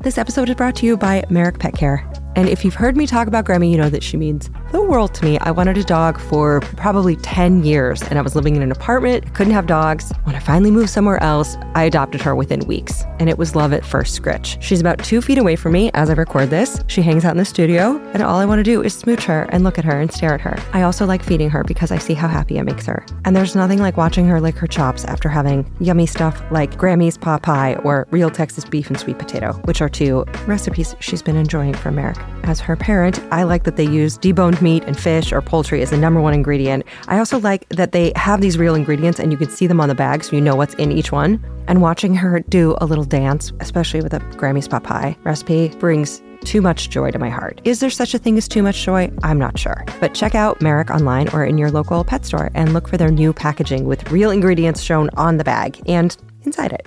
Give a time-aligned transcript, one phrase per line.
[0.00, 2.08] This episode is brought to you by Merrick Pet Care.
[2.36, 5.14] And if you've heard me talk about Grammy, you know that she means the world
[5.14, 5.38] to me.
[5.38, 9.32] I wanted a dog for probably 10 years, and I was living in an apartment,
[9.34, 10.12] couldn't have dogs.
[10.24, 13.72] When I finally moved somewhere else, I adopted her within weeks, and it was love
[13.72, 14.58] at first scritch.
[14.62, 16.78] She's about two feet away from me as I record this.
[16.88, 19.44] She hangs out in the studio, and all I want to do is smooch her
[19.44, 20.58] and look at her and stare at her.
[20.74, 23.06] I also like feeding her because I see how happy it makes her.
[23.24, 27.16] And there's nothing like watching her lick her chops after having yummy stuff like Grammy's
[27.16, 31.36] pot pie or real Texas beef and sweet potato, which are two recipes she's been
[31.36, 32.18] enjoying from Merrick.
[32.42, 35.90] As her parent, I like that they use deboned meat and fish or poultry is
[35.90, 36.84] the number one ingredient.
[37.06, 39.88] I also like that they have these real ingredients and you can see them on
[39.88, 41.32] the bag so you know what's in each one.
[41.68, 46.20] And watching her do a little dance, especially with a Grammy's pot pie recipe, brings
[46.44, 47.60] too much joy to my heart.
[47.64, 49.10] Is there such a thing as too much joy?
[49.22, 49.84] I'm not sure.
[50.00, 53.10] But check out Merrick online or in your local pet store and look for their
[53.10, 56.86] new packaging with real ingredients shown on the bag and inside it.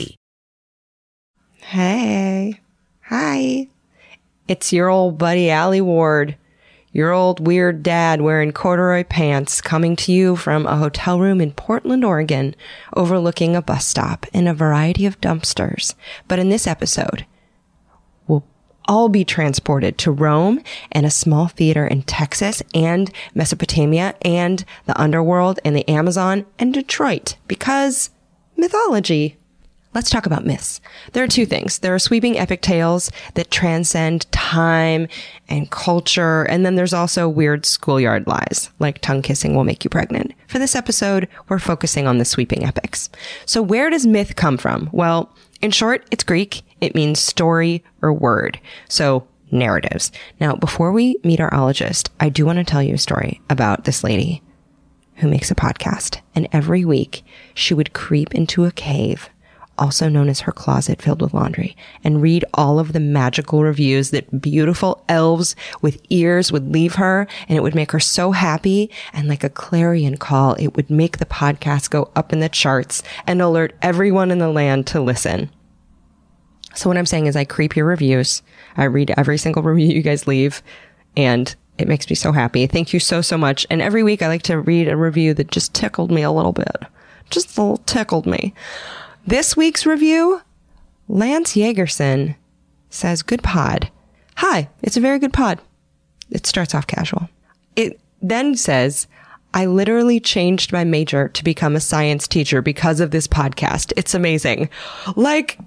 [1.71, 2.59] Hey.
[3.03, 3.69] Hi.
[4.49, 6.35] It's your old buddy Allie Ward,
[6.91, 11.53] your old weird dad wearing corduroy pants coming to you from a hotel room in
[11.53, 12.57] Portland, Oregon,
[12.93, 15.95] overlooking a bus stop and a variety of dumpsters.
[16.27, 17.25] But in this episode,
[18.27, 18.43] we'll
[18.85, 25.01] all be transported to Rome and a small theater in Texas and Mesopotamia and the
[25.01, 28.09] underworld and the Amazon and Detroit because
[28.57, 29.37] mythology.
[29.93, 30.79] Let's talk about myths.
[31.11, 31.79] There are two things.
[31.79, 35.09] There are sweeping epic tales that transcend time
[35.49, 36.43] and culture.
[36.43, 40.33] And then there's also weird schoolyard lies, like tongue kissing will make you pregnant.
[40.47, 43.09] For this episode, we're focusing on the sweeping epics.
[43.45, 44.89] So where does myth come from?
[44.93, 46.61] Well, in short, it's Greek.
[46.79, 48.61] It means story or word.
[48.87, 50.09] So narratives.
[50.39, 53.83] Now, before we meet our ologist, I do want to tell you a story about
[53.83, 54.41] this lady
[55.15, 56.21] who makes a podcast.
[56.33, 59.29] And every week she would creep into a cave
[59.81, 64.11] also known as her closet filled with laundry, and read all of the magical reviews
[64.11, 68.89] that beautiful elves with ears would leave her, and it would make her so happy.
[69.11, 73.03] And like a clarion call, it would make the podcast go up in the charts
[73.27, 75.49] and alert everyone in the land to listen.
[76.75, 78.41] So what I'm saying is I creep your reviews.
[78.77, 80.61] I read every single review you guys leave
[81.17, 82.67] and it makes me so happy.
[82.67, 83.65] Thank you so, so much.
[83.69, 86.53] And every week I like to read a review that just tickled me a little
[86.53, 86.77] bit.
[87.29, 88.53] Just a little tickled me.
[89.25, 90.41] This week's review,
[91.07, 92.35] Lance Jagerson
[92.89, 93.91] says, Good pod.
[94.37, 95.59] Hi, it's a very good pod.
[96.29, 97.29] It starts off casual.
[97.75, 99.07] It then says,
[99.53, 103.93] I literally changed my major to become a science teacher because of this podcast.
[103.95, 104.69] It's amazing.
[105.15, 105.59] Like,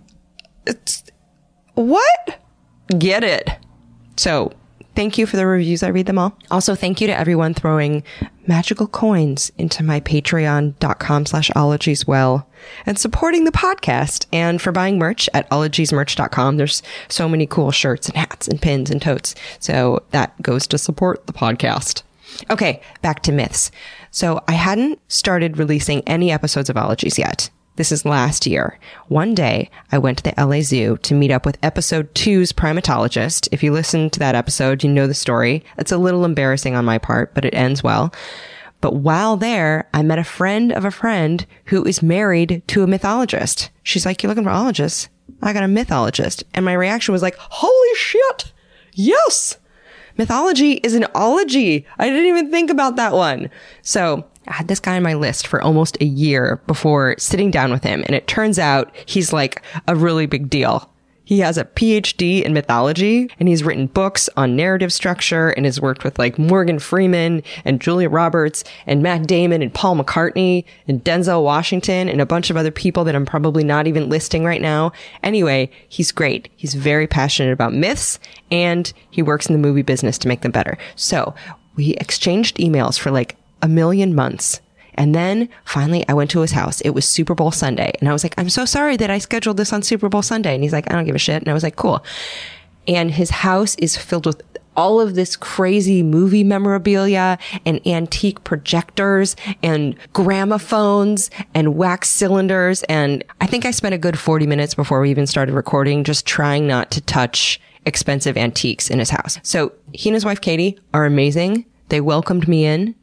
[0.66, 1.04] it's
[1.74, 2.40] what?
[2.98, 3.48] Get it.
[4.16, 4.52] So
[4.94, 5.82] Thank you for the reviews.
[5.82, 6.38] I read them all.
[6.50, 8.04] Also, thank you to everyone throwing
[8.46, 12.48] magical coins into my patreon.com slash ologies well
[12.86, 16.56] and supporting the podcast and for buying merch at ologiesmerch.com.
[16.56, 19.34] There's so many cool shirts and hats and pins and totes.
[19.58, 22.02] So that goes to support the podcast.
[22.50, 23.70] Okay, back to myths.
[24.10, 27.50] So I hadn't started releasing any episodes of ologies yet.
[27.76, 28.78] This is last year.
[29.08, 33.48] One day, I went to the LA Zoo to meet up with episode two's primatologist.
[33.50, 35.64] If you listen to that episode, you know the story.
[35.76, 38.14] It's a little embarrassing on my part, but it ends well.
[38.80, 42.86] But while there, I met a friend of a friend who is married to a
[42.86, 43.70] mythologist.
[43.82, 45.08] She's like, you're looking for ologists?
[45.42, 46.44] I got a mythologist.
[46.54, 48.52] And my reaction was like, holy shit.
[48.92, 49.58] Yes.
[50.16, 51.86] Mythology is an ology.
[51.98, 53.50] I didn't even think about that one.
[53.82, 57.70] So I had this guy on my list for almost a year before sitting down
[57.70, 58.02] with him.
[58.06, 60.90] And it turns out he's like a really big deal.
[61.26, 65.80] He has a PhD in mythology and he's written books on narrative structure and has
[65.80, 71.02] worked with like Morgan Freeman and Julia Roberts and Matt Damon and Paul McCartney and
[71.02, 74.60] Denzel Washington and a bunch of other people that I'm probably not even listing right
[74.60, 74.92] now.
[75.22, 76.50] Anyway, he's great.
[76.56, 78.18] He's very passionate about myths
[78.50, 80.76] and he works in the movie business to make them better.
[80.94, 81.34] So
[81.74, 84.60] we exchanged emails for like a million months.
[84.96, 86.80] And then finally I went to his house.
[86.82, 87.92] It was Super Bowl Sunday.
[87.98, 90.54] And I was like, I'm so sorry that I scheduled this on Super Bowl Sunday.
[90.54, 91.42] And he's like, I don't give a shit.
[91.42, 92.04] And I was like, cool.
[92.86, 94.42] And his house is filled with
[94.76, 102.82] all of this crazy movie memorabilia and antique projectors and gramophones and wax cylinders.
[102.84, 106.26] And I think I spent a good 40 minutes before we even started recording just
[106.26, 109.38] trying not to touch expensive antiques in his house.
[109.42, 111.64] So he and his wife Katie are amazing.
[111.88, 112.94] They welcomed me in.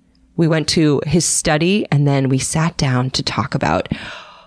[0.42, 3.88] We went to his study and then we sat down to talk about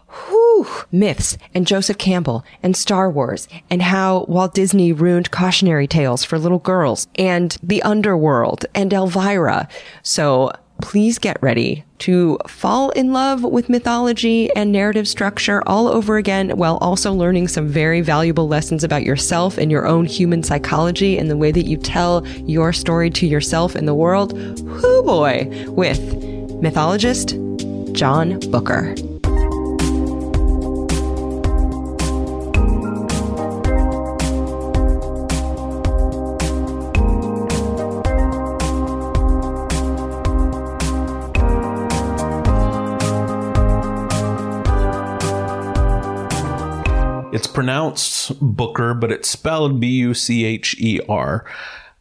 [0.08, 6.24] whew, myths and Joseph Campbell and Star Wars and how Walt Disney ruined cautionary tales
[6.24, 9.68] for little girls and the underworld and Elvira.
[10.02, 10.50] So
[10.80, 16.50] please get ready to fall in love with mythology and narrative structure all over again
[16.50, 21.30] while also learning some very valuable lessons about yourself and your own human psychology and
[21.30, 24.34] the way that you tell your story to yourself and the world.
[24.34, 25.98] Whoo boy, with
[26.60, 27.38] mythologist
[27.94, 29.13] John Bucher.
[47.34, 51.44] It's pronounced Booker, but it's spelled B U C H E R.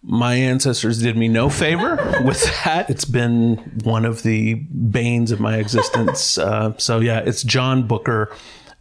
[0.06, 1.96] My ancestors did me no favor
[2.26, 2.90] with that.
[2.90, 6.38] It's been one of the banes of my existence.
[6.38, 8.32] Uh, so yeah, it's John Bucher,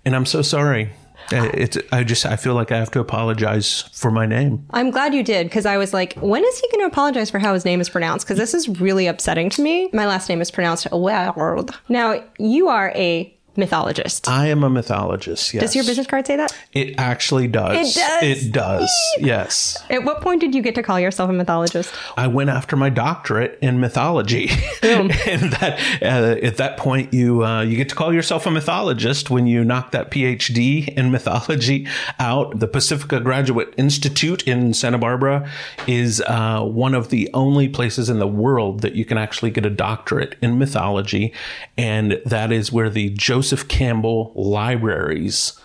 [0.04, 0.92] and I'm so sorry.
[1.32, 4.66] Uh, It's I just I feel like I have to apologize for my name.
[4.72, 7.38] I'm glad you did because I was like, when is he going to apologize for
[7.38, 8.26] how his name is pronounced?
[8.26, 9.88] Because this is really upsetting to me.
[9.92, 11.78] My last name is pronounced Weld.
[11.88, 14.28] Now, you are a mythologist.
[14.28, 15.52] I am a mythologist.
[15.52, 15.62] Yes.
[15.62, 16.56] Does your business card say that?
[16.72, 17.96] It actually does.
[17.96, 18.22] It does?
[18.22, 18.90] It does.
[19.18, 19.82] Yes.
[19.90, 21.94] At what point did you get to call yourself a mythologist?
[22.16, 24.50] I went after my doctorate in mythology,
[24.82, 29.30] and that uh, at that point you uh, you get to call yourself a mythologist
[29.30, 31.86] when you knock that PhD in mythology
[32.18, 32.58] out.
[32.58, 35.50] The Pacifica Graduate Institute in Santa Barbara
[35.86, 39.66] is uh, one of the only places in the world that you can actually get
[39.66, 41.32] a doctorate in mythology,
[41.76, 45.58] and that is where the Joseph Campbell Libraries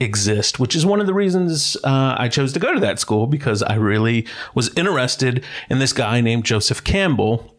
[0.00, 3.26] exist, which is one of the reasons uh, I chose to go to that school
[3.26, 7.50] because I really was interested in this guy named Joseph Campbell.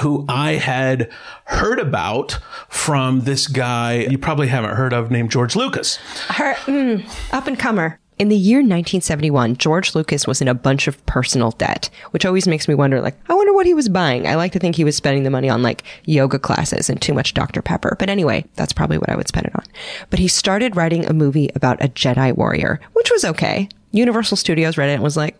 [0.00, 1.10] Who I had
[1.46, 2.38] heard about
[2.68, 5.96] from this guy you probably haven't heard of named George Lucas.
[6.28, 7.98] Her, mm, up and comer.
[8.18, 12.48] In the year 1971, George Lucas was in a bunch of personal debt, which always
[12.48, 14.26] makes me wonder, like, I wonder what he was buying.
[14.26, 17.14] I like to think he was spending the money on like yoga classes and too
[17.14, 17.62] much Dr.
[17.62, 17.94] Pepper.
[17.96, 19.64] But anyway, that's probably what I would spend it on.
[20.10, 23.68] But he started writing a movie about a Jedi warrior, which was okay.
[23.92, 25.36] Universal Studios read it and was like,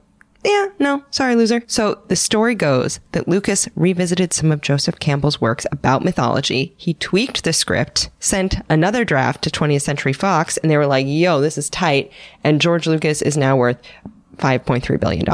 [0.49, 1.62] yeah, no, sorry, loser.
[1.67, 6.73] So the story goes that Lucas revisited some of Joseph Campbell's works about mythology.
[6.79, 11.05] He tweaked the script, sent another draft to 20th Century Fox, and they were like,
[11.06, 12.11] yo, this is tight.
[12.45, 13.79] And George Lucas is now worth
[14.39, 15.27] $5.3 billion.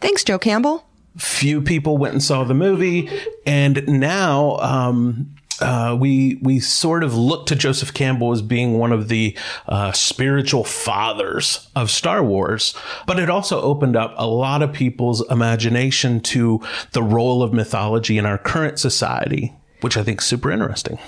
[0.00, 0.84] Thanks, Joe Campbell.
[1.16, 3.08] Few people went and saw the movie,
[3.46, 8.92] and now um, uh, we we sort of look to Joseph Campbell as being one
[8.92, 9.36] of the
[9.68, 12.74] uh, spiritual fathers of Star Wars,
[13.06, 16.60] but it also opened up a lot of people's imagination to
[16.92, 20.98] the role of mythology in our current society, which I think is super interesting.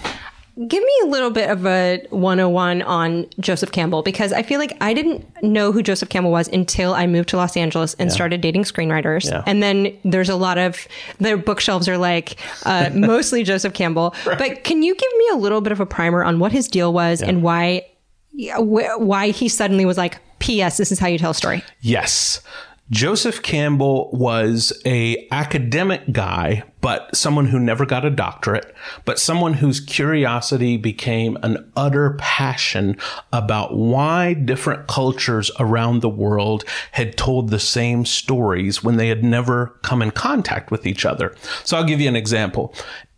[0.54, 4.76] Give me a little bit of a 101 on Joseph Campbell because I feel like
[4.82, 8.42] I didn't know who Joseph Campbell was until I moved to Los Angeles and started
[8.42, 9.24] dating screenwriters.
[9.24, 9.42] Yeah.
[9.46, 10.86] And then there's a lot of
[11.18, 14.14] their bookshelves are like uh, mostly Joseph Campbell.
[14.26, 16.92] But can you give me a little bit of a primer on what his deal
[16.92, 17.86] was and why
[18.58, 20.76] why he suddenly was like, "P.S.
[20.76, 22.40] This is how you tell a story." Yes.
[22.92, 28.74] Joseph Campbell was a academic guy, but someone who never got a doctorate,
[29.06, 32.98] but someone whose curiosity became an utter passion
[33.32, 39.24] about why different cultures around the world had told the same stories when they had
[39.24, 41.34] never come in contact with each other.
[41.64, 42.74] So I'll give you an example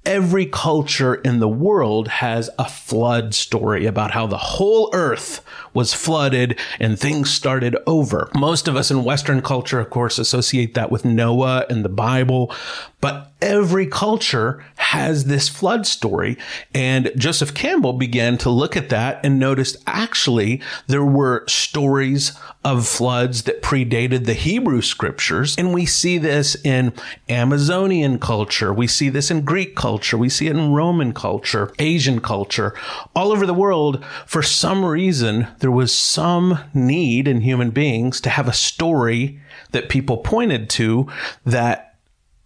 [0.07, 5.43] every culture in the world has a flood story about how the whole earth
[5.75, 8.31] was flooded and things started over.
[8.35, 12.55] Most of us in Western culture, of course, associate that with Noah and the Bible,
[13.01, 16.39] but every culture has this flood story.
[16.75, 22.33] And Joseph Campbell began to look at that and noticed actually there were stories
[22.65, 25.55] of floods that predated the Hebrew scriptures.
[25.59, 26.95] And we see this in
[27.29, 28.73] Amazonian culture.
[28.73, 30.17] We see this in Greek culture.
[30.17, 32.75] We see it in Roman culture, Asian culture,
[33.15, 34.03] all over the world.
[34.25, 39.41] For some reason, there was some need in human beings to have a story
[39.71, 41.11] that people pointed to
[41.47, 41.97] that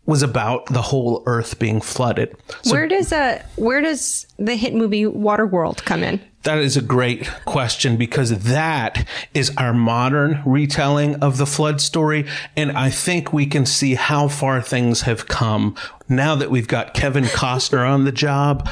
[0.07, 2.33] was about the whole earth being flooded.
[2.63, 6.21] So where does uh where does the hit movie Waterworld come in?
[6.45, 12.25] That is a great question because that is our modern retelling of the flood story.
[12.57, 15.75] And I think we can see how far things have come
[16.09, 18.69] now that we've got Kevin Costner on the job.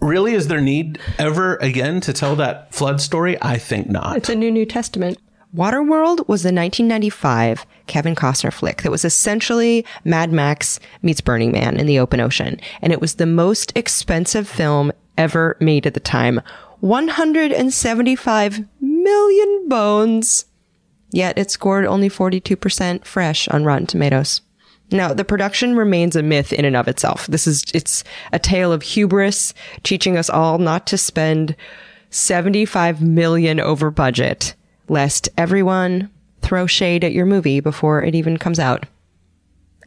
[0.00, 3.36] Really, is there need ever again to tell that flood story?
[3.40, 4.16] I think not.
[4.16, 5.18] It's a new New Testament.
[5.54, 11.78] Waterworld was the 1995 Kevin Costner flick that was essentially Mad Max meets Burning Man
[11.78, 12.60] in the open ocean.
[12.82, 16.42] And it was the most expensive film ever made at the time.
[16.80, 20.44] 175 million bones.
[21.10, 24.42] Yet it scored only 42% fresh on Rotten Tomatoes.
[24.90, 27.26] Now, the production remains a myth in and of itself.
[27.26, 29.52] This is, it's a tale of hubris,
[29.82, 31.56] teaching us all not to spend
[32.10, 34.54] 75 million over budget,
[34.88, 38.86] lest everyone throw shade at your movie before it even comes out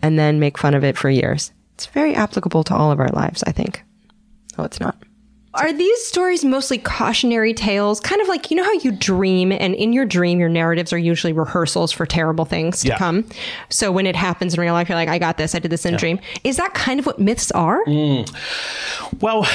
[0.01, 1.51] and then make fun of it for years.
[1.75, 3.84] It's very applicable to all of our lives, I think.
[4.58, 4.98] Oh, it's not.
[5.60, 8.00] Are these stories mostly cautionary tales?
[8.00, 10.98] Kind of like, you know how you dream, and in your dream, your narratives are
[10.98, 12.98] usually rehearsals for terrible things to Yeah.
[12.98, 13.25] come.
[13.70, 15.86] So when it happens in real life, you're like, I got this, I did this
[15.86, 16.20] in a dream.
[16.44, 17.84] Is that kind of what myths are?
[17.86, 18.30] Mm.
[19.22, 19.48] Well,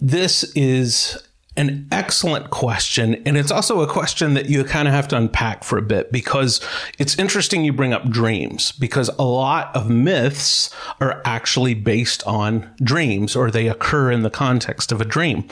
[0.00, 1.18] this is
[1.56, 3.22] an excellent question.
[3.26, 6.10] And it's also a question that you kind of have to unpack for a bit
[6.10, 6.60] because
[6.98, 12.74] it's interesting you bring up dreams because a lot of myths are actually based on
[12.82, 15.46] dreams or they occur in the context of a dream.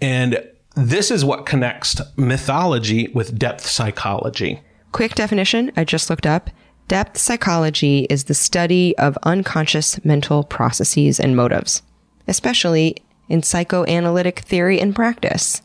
[0.00, 0.42] And
[0.74, 4.60] this is what connects mythology with depth psychology.
[4.92, 6.48] Quick definition I just looked up.
[6.88, 11.82] Depth psychology is the study of unconscious mental processes and motives,
[12.26, 12.96] especially
[13.32, 15.62] in psychoanalytic theory and practice.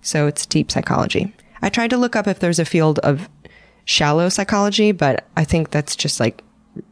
[0.00, 1.34] So it's deep psychology.
[1.60, 3.28] I tried to look up if there's a field of
[3.84, 6.42] shallow psychology, but I think that's just like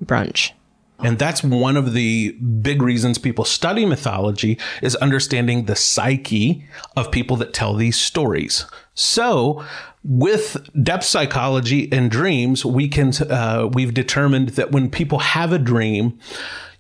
[0.05, 0.53] brunch.
[0.99, 6.65] And that's one of the big reasons people study mythology is understanding the psyche
[6.95, 8.67] of people that tell these stories.
[8.95, 9.65] So,
[10.05, 15.59] with depth psychology and dreams, we can uh, we've determined that when people have a
[15.59, 16.19] dream,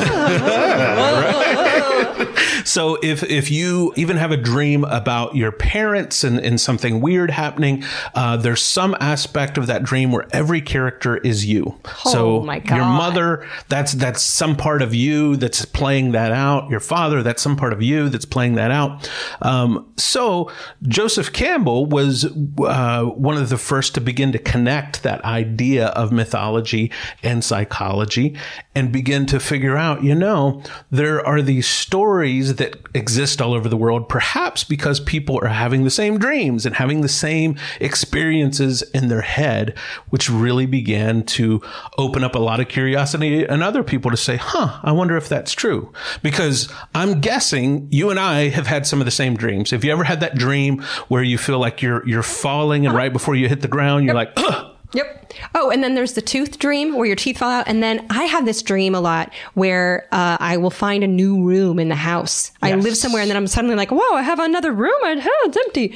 [2.65, 7.31] So if if you even have a dream about your parents and, and something weird
[7.31, 11.79] happening, uh, there's some aspect of that dream where every character is you.
[12.05, 12.77] so Oh my God.
[12.77, 16.71] your mother, that's that's some part of you that's playing that out.
[16.71, 19.09] Your father, that's some part of you that's playing that out.
[19.43, 20.51] Um, so
[20.83, 22.25] Joseph Campbell was
[22.59, 26.91] uh, one of the first to begin to connect that idea of mythology
[27.23, 28.37] and psychology
[28.75, 33.69] and begin to figure out, you know, there are these stories that exist all over
[33.69, 38.83] the world, perhaps because people are having the same dreams and having the same experiences
[38.93, 39.77] in their head,
[40.11, 41.61] which really began to
[41.99, 45.29] open up a lot of curiosity in other people to say, huh, I wonder if
[45.29, 45.93] that's true.
[46.23, 49.71] Because I'm guessing you and I have had some of the same dreams.
[49.71, 53.13] Have you ever had that dream where you feel like you're you're falling and right
[53.13, 54.64] before you hit the ground, you're like, Ugh!
[54.95, 55.33] Yep.
[55.55, 57.67] Oh, and then there's the tooth dream where your teeth fall out.
[57.67, 61.43] And then I have this dream a lot where uh, I will find a new
[61.45, 62.53] room in the house.
[62.63, 64.99] I live somewhere and then I'm suddenly like, whoa, I have another room.
[65.03, 65.95] I, oh, it's empty.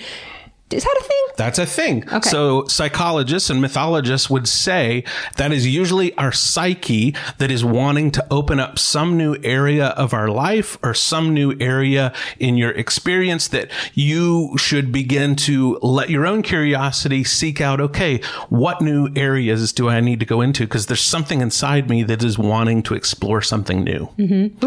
[0.70, 1.26] Is that a thing?
[1.36, 2.08] That's a thing.
[2.12, 2.28] Okay.
[2.28, 5.04] So psychologists and mythologists would say
[5.36, 10.12] that is usually our psyche that is wanting to open up some new area of
[10.12, 16.10] our life or some new area in your experience that you should begin to let
[16.10, 18.20] your own curiosity seek out, okay,
[18.50, 20.64] what new areas do I need to go into?
[20.64, 24.08] Because there's something inside me that is wanting to explore something new.
[24.18, 24.66] Mm-hmm.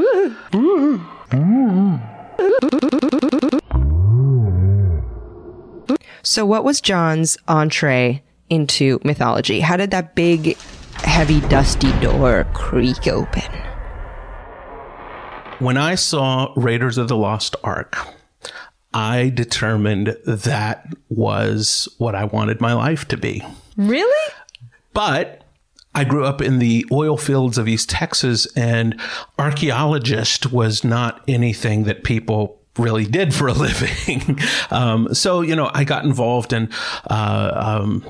[0.51, 1.37] Mm-hmm.
[1.37, 3.81] Mm-hmm.
[6.23, 9.59] So, what was John's entree into mythology?
[9.59, 10.57] How did that big,
[11.03, 13.51] heavy, dusty door creak open?
[15.59, 17.97] When I saw Raiders of the Lost Ark,
[18.93, 23.43] I determined that was what I wanted my life to be.
[23.77, 24.33] Really?
[24.93, 25.43] But
[25.93, 28.99] I grew up in the oil fields of East Texas, and
[29.37, 34.39] archaeologist was not anything that people really did for a living.
[34.69, 36.69] um, so, you know, I got involved in
[37.09, 38.09] uh, um,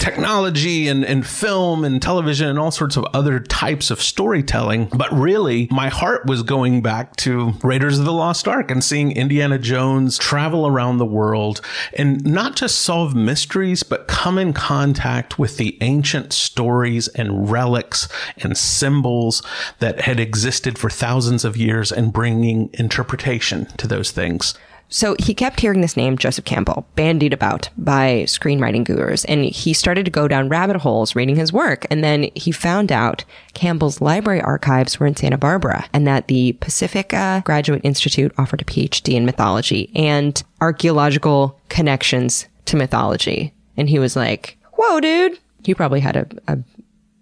[0.00, 4.86] technology and, and film and television and all sorts of other types of storytelling.
[4.86, 9.12] But really, my heart was going back to Raiders of the Lost Ark and seeing
[9.12, 11.60] Indiana Jones travel around the world
[11.96, 18.08] and not just solve mysteries, but come in contact with the ancient stories and relics
[18.38, 19.42] and symbols
[19.78, 24.54] that had existed for thousands of years and bringing interpretation to those things.
[24.92, 29.72] So he kept hearing this name, Joseph Campbell, bandied about by screenwriting gurus, and he
[29.72, 31.86] started to go down rabbit holes reading his work.
[31.90, 36.54] And then he found out Campbell's library archives were in Santa Barbara and that the
[36.54, 43.54] Pacifica Graduate Institute offered a PhD in mythology and archaeological connections to mythology.
[43.76, 45.38] And he was like, whoa, dude.
[45.62, 46.58] He probably had a, a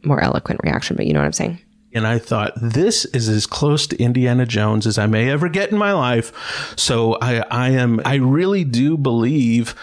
[0.04, 1.58] more eloquent reaction, but you know what I'm saying?
[1.98, 5.72] And I thought, this is as close to Indiana Jones as I may ever get
[5.72, 6.32] in my life.
[6.76, 9.74] So I, I am, I really do believe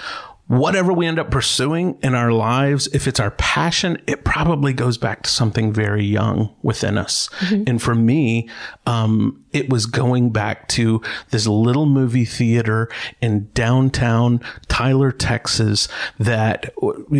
[0.47, 4.97] whatever we end up pursuing in our lives, if it's our passion, it probably goes
[4.97, 7.29] back to something very young within us.
[7.39, 7.63] Mm-hmm.
[7.67, 8.47] And for me,
[8.85, 12.89] um, it was going back to this little movie theater
[13.21, 14.39] in downtown
[14.75, 15.87] Tyler, Texas
[16.19, 16.73] that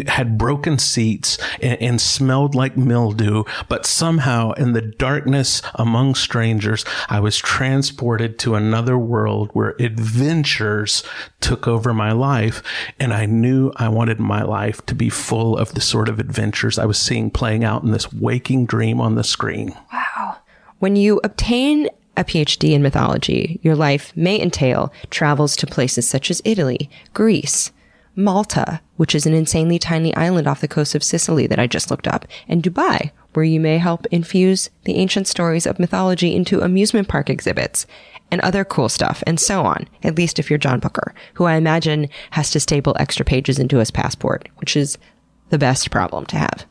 [0.07, 3.45] had broken seats and, and smelled like mildew.
[3.69, 11.01] But somehow in the darkness among strangers, I was transported to another world where adventures
[11.39, 12.61] took over my life.
[12.99, 16.77] And I knew I wanted my life to be full of the sort of adventures
[16.77, 19.73] I was seeing playing out in this waking dream on the screen.
[19.93, 20.39] Wow.
[20.79, 26.31] When you obtain a PhD in mythology, your life may entail travels to places such
[26.31, 27.71] as Italy, Greece,
[28.15, 31.91] Malta, which is an insanely tiny island off the coast of Sicily that I just
[31.91, 36.61] looked up, and Dubai, where you may help infuse the ancient stories of mythology into
[36.61, 37.85] amusement park exhibits
[38.31, 41.55] and other cool stuff, and so on, at least if you're John Bucher, who I
[41.55, 44.97] imagine has to staple extra pages into his passport, which is
[45.49, 46.65] the best problem to have.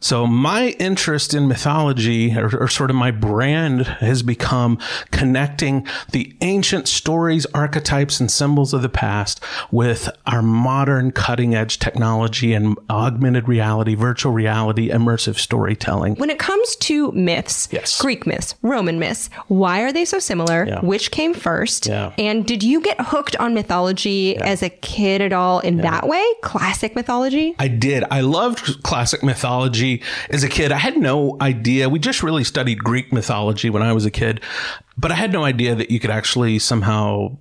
[0.00, 4.78] So my interest in mythology or, or, sort of my brand has become
[5.10, 11.78] connecting the ancient stories, archetypes and symbols of the past with our modern cutting edge
[11.78, 16.14] technology and augmented reality, virtual reality, immersive storytelling.
[16.16, 18.00] When it comes to myths, yes.
[18.00, 20.66] Greek myths, Roman myths, why are they so similar?
[20.66, 20.80] Yeah.
[20.80, 21.86] Which came first?
[21.86, 22.12] Yeah.
[22.18, 24.44] And did you get hooked on mythology yeah.
[24.46, 26.24] as a kid at all in that way?
[26.42, 27.54] Classic mythology?
[27.58, 28.04] I did.
[28.10, 29.85] I loved classic mythology
[30.30, 30.72] as a kid.
[30.72, 31.88] I had no idea.
[31.88, 34.40] We just really studied Greek mythology when I was a kid,
[34.96, 37.36] but I had no idea that you could actually somehow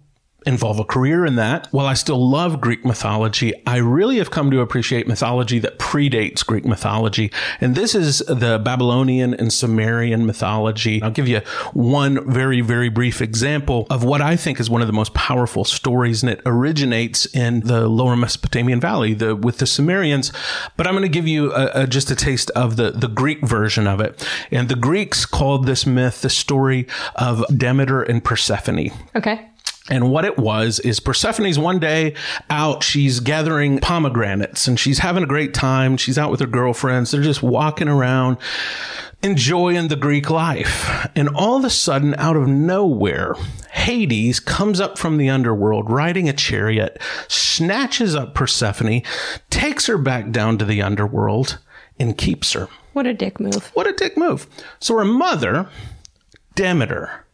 [0.45, 1.67] involve a career in that.
[1.71, 6.45] While I still love Greek mythology, I really have come to appreciate mythology that predates
[6.45, 7.31] Greek mythology.
[7.59, 11.01] And this is the Babylonian and Sumerian mythology.
[11.01, 11.39] I'll give you
[11.73, 15.63] one very, very brief example of what I think is one of the most powerful
[15.63, 20.31] stories, and it originates in the lower Mesopotamian Valley the, with the Sumerians.
[20.77, 23.41] But I'm going to give you a, a, just a taste of the, the Greek
[23.41, 24.27] version of it.
[24.51, 28.91] And the Greeks called this myth the story of Demeter and Persephone.
[29.15, 29.49] Okay.
[29.87, 32.15] And what it was is Persephone's one day
[32.49, 35.95] out, she's gathering pomegranates and she's having a great time.
[35.97, 37.11] She's out with her girlfriends.
[37.11, 38.37] They're just walking around,
[39.21, 41.07] enjoying the Greek life.
[41.15, 43.35] And all of a sudden, out of nowhere,
[43.73, 49.03] Hades comes up from the underworld riding a chariot, snatches up Persephone,
[49.51, 51.59] takes her back down to the underworld,
[51.99, 52.69] and keeps her.
[52.93, 53.69] What a dick move.
[53.75, 54.47] What a dick move.
[54.79, 55.69] So her mother,
[56.55, 57.25] Demeter,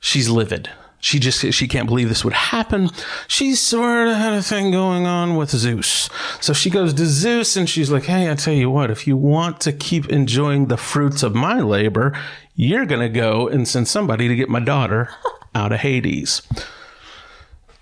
[0.00, 2.90] she's livid she just she can't believe this would happen.
[3.26, 6.10] She sort of had a thing going on with Zeus.
[6.40, 9.16] So she goes to Zeus and she's like, "Hey, I tell you what, if you
[9.16, 12.18] want to keep enjoying the fruits of my labor,
[12.56, 15.10] you're going to go and send somebody to get my daughter
[15.54, 16.42] out of Hades."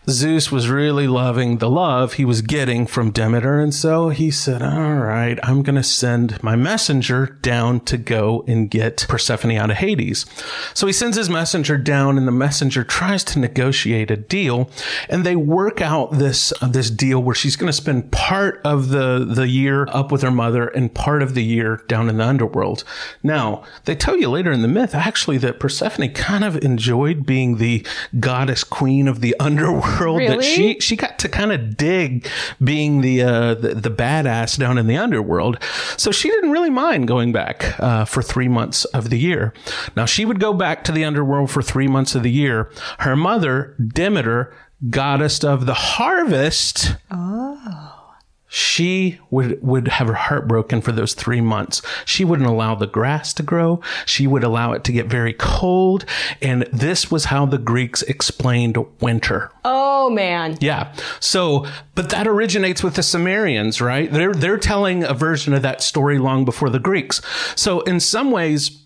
[0.08, 3.58] Zeus was really loving the love he was getting from Demeter.
[3.58, 8.44] And so he said, All right, I'm going to send my messenger down to go
[8.46, 10.24] and get Persephone out of Hades.
[10.74, 14.70] So he sends his messenger down, and the messenger tries to negotiate a deal.
[15.08, 18.90] And they work out this, uh, this deal where she's going to spend part of
[18.90, 22.24] the, the year up with her mother and part of the year down in the
[22.24, 22.84] underworld.
[23.24, 27.56] Now, they tell you later in the myth, actually, that Persephone kind of enjoyed being
[27.56, 27.84] the
[28.20, 30.36] goddess queen of the underworld world really?
[30.36, 32.28] that she she got to kind of dig
[32.62, 35.62] being the, uh, the, the badass down in the underworld.
[35.96, 39.52] So she didn't really mind going back uh, for three months of the year.
[39.96, 42.70] Now she would go back to the underworld for three months of the year.
[43.00, 44.54] Her mother Demeter,
[44.90, 46.96] goddess of the harvest.
[47.10, 47.95] Oh
[48.48, 51.82] she would, would have her heart broken for those three months.
[52.04, 53.80] She wouldn't allow the grass to grow.
[54.04, 56.04] She would allow it to get very cold.
[56.40, 59.50] And this was how the Greeks explained winter.
[59.64, 60.56] Oh, man.
[60.60, 60.94] Yeah.
[61.18, 64.12] So, but that originates with the Sumerians, right?
[64.12, 67.20] They're, they're telling a version of that story long before the Greeks.
[67.56, 68.85] So in some ways,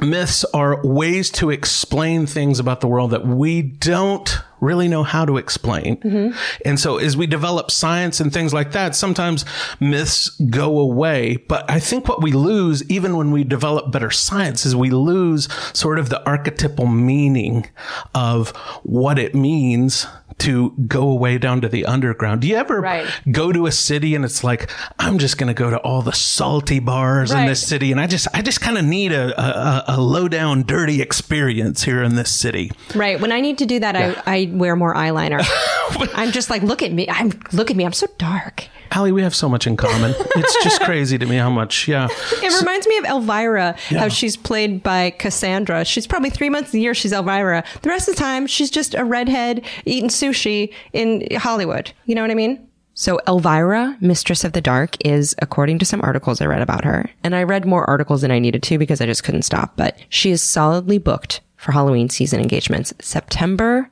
[0.00, 5.24] myths are ways to explain things about the world that we don't really know how
[5.24, 5.96] to explain.
[5.98, 6.36] Mm-hmm.
[6.64, 9.44] And so as we develop science and things like that, sometimes
[9.80, 11.36] myths go away.
[11.48, 15.48] But I think what we lose, even when we develop better science, is we lose
[15.72, 17.68] sort of the archetypal meaning
[18.14, 18.50] of
[18.82, 20.06] what it means
[20.38, 22.40] to go away down to the underground.
[22.42, 23.06] Do you ever Right.
[23.30, 26.12] go to a city and it's like, I'm just going to go to all the
[26.12, 29.84] salty bars in this city, and I just, I just kind of need a, a,
[29.96, 32.70] a low down, dirty experience here in this city.
[32.94, 33.20] Right.
[33.20, 35.40] When I need to do that, I, I wear more eyeliner.
[36.14, 37.08] I'm just like, look at me.
[37.08, 37.84] I'm look at me.
[37.84, 38.66] I'm so dark.
[38.90, 40.14] Allie, we have so much in common.
[40.16, 41.86] it's just crazy to me how much.
[41.88, 42.08] Yeah.
[42.40, 45.84] It reminds me of Elvira, how she's played by Cassandra.
[45.84, 47.62] She's probably three months a year she's Elvira.
[47.82, 51.92] The rest of the time, she's just a redhead eating sushi in Hollywood.
[52.06, 52.68] You know what I mean?
[52.94, 57.08] So Elvira, Mistress of the Dark, is according to some articles I read about her,
[57.22, 59.96] and I read more articles than I needed to because I just couldn't stop, but
[60.08, 63.88] she is solidly booked for Halloween season engagements September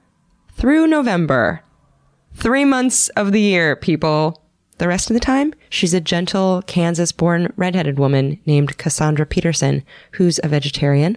[0.54, 1.62] through November.
[2.34, 4.42] Three months of the year, people.
[4.78, 9.84] The rest of the time, she's a gentle Kansas born redheaded woman named Cassandra Peterson,
[10.12, 11.16] who's a vegetarian,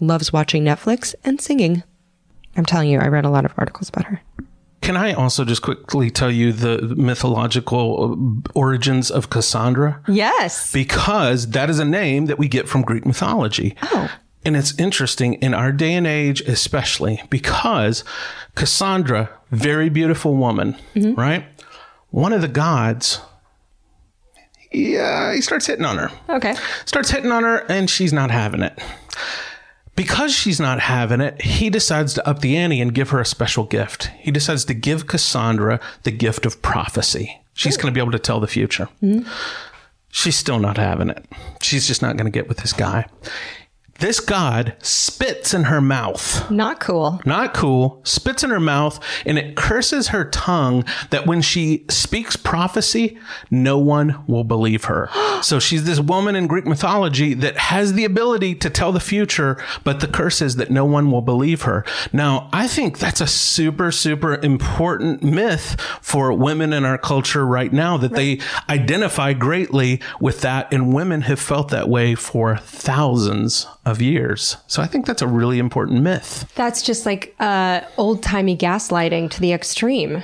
[0.00, 1.82] loves watching Netflix and singing.
[2.56, 4.20] I'm telling you, I read a lot of articles about her.
[4.80, 10.02] Can I also just quickly tell you the mythological uh, origins of Cassandra?
[10.08, 10.72] Yes.
[10.72, 13.76] Because that is a name that we get from Greek mythology.
[13.82, 14.10] Oh.
[14.44, 18.04] And it's interesting in our day and age, especially because
[18.54, 21.44] Cassandra, very beautiful woman, right?
[22.08, 23.20] One of the gods,
[24.72, 26.10] yeah, he starts hitting on her.
[26.28, 26.54] Okay.
[26.86, 28.78] Starts hitting on her, and she's not having it.
[30.00, 33.26] Because she's not having it, he decides to up the ante and give her a
[33.26, 34.06] special gift.
[34.20, 37.38] He decides to give Cassandra the gift of prophecy.
[37.52, 38.86] She's going to be able to tell the future.
[39.00, 39.24] Hmm.
[40.08, 41.22] She's still not having it.
[41.60, 43.10] She's just not going to get with this guy.
[44.00, 47.20] This god spits in her mouth Not cool.
[47.26, 52.34] not cool, spits in her mouth, and it curses her tongue that when she speaks
[52.34, 53.18] prophecy,
[53.50, 55.10] no one will believe her.
[55.42, 59.62] so she's this woman in Greek mythology that has the ability to tell the future,
[59.84, 61.84] but the curse is that no one will believe her.
[62.12, 67.72] Now, I think that's a super, super important myth for women in our culture right
[67.72, 73.66] now that they identify greatly with that, and women have felt that way for thousands
[73.84, 74.58] of years.
[74.66, 76.52] So I think that's a really important myth.
[76.54, 80.22] That's just like uh, old timey gaslighting to the extreme.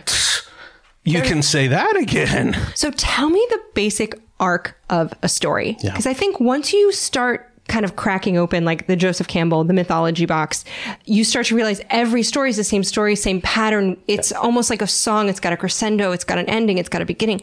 [1.04, 2.56] You can say that again.
[2.74, 5.76] So tell me the basic arc of a story.
[5.80, 5.92] Yeah.
[5.92, 9.72] Because I think once you start kind of cracking open like the Joseph Campbell, the
[9.72, 10.64] mythology box,
[11.04, 13.96] you start to realize every story is the same story, same pattern.
[14.06, 15.28] It's almost like a song.
[15.28, 17.40] It's got a crescendo, it's got an ending, it's got a beginning.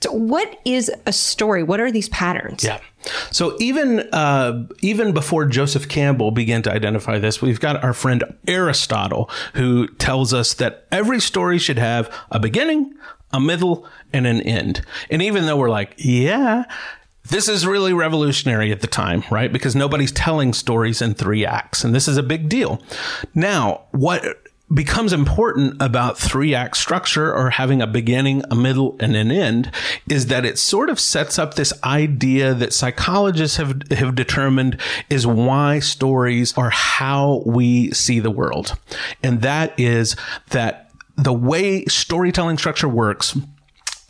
[0.00, 1.62] So what is a story?
[1.62, 2.64] What are these patterns?
[2.64, 2.80] Yeah.
[3.30, 8.24] So even uh, even before Joseph Campbell began to identify this, we've got our friend
[8.46, 12.94] Aristotle who tells us that every story should have a beginning,
[13.32, 14.84] a middle, and an end.
[15.10, 16.64] And even though we're like, yeah,
[17.28, 19.52] this is really revolutionary at the time, right?
[19.52, 22.82] Because nobody's telling stories in three acts, and this is a big deal.
[23.34, 29.14] Now, what becomes important about three act structure or having a beginning, a middle, and
[29.14, 29.70] an end
[30.08, 34.80] is that it sort of sets up this idea that psychologists have, have determined
[35.10, 38.78] is why stories are how we see the world.
[39.22, 40.16] And that is
[40.50, 43.36] that the way storytelling structure works,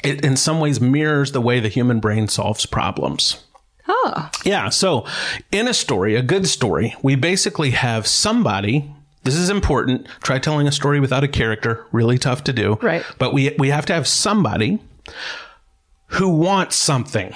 [0.03, 3.45] it in some ways mirrors the way the human brain solves problems.
[3.89, 4.69] Oh, Yeah.
[4.69, 5.05] So
[5.51, 8.93] in a story, a good story, we basically have somebody.
[9.25, 10.07] This is important.
[10.23, 11.85] Try telling a story without a character.
[11.93, 12.79] Really tough to do.
[12.83, 13.05] Right.
[13.19, 14.79] But we we have to have somebody
[16.07, 17.35] who wants something.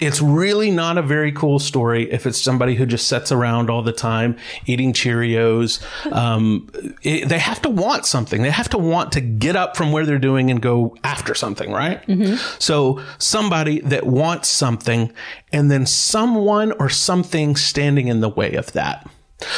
[0.00, 3.82] It's really not a very cool story if it's somebody who just sits around all
[3.82, 4.36] the time
[4.66, 5.80] eating Cheerios.
[6.12, 6.68] Um,
[7.02, 8.42] it- they have to want something.
[8.42, 11.70] They have to want to get up from where they're doing and go after something,
[11.70, 12.00] right?
[12.58, 15.12] So somebody that wants something
[15.52, 19.08] and then someone or something standing in the way of that.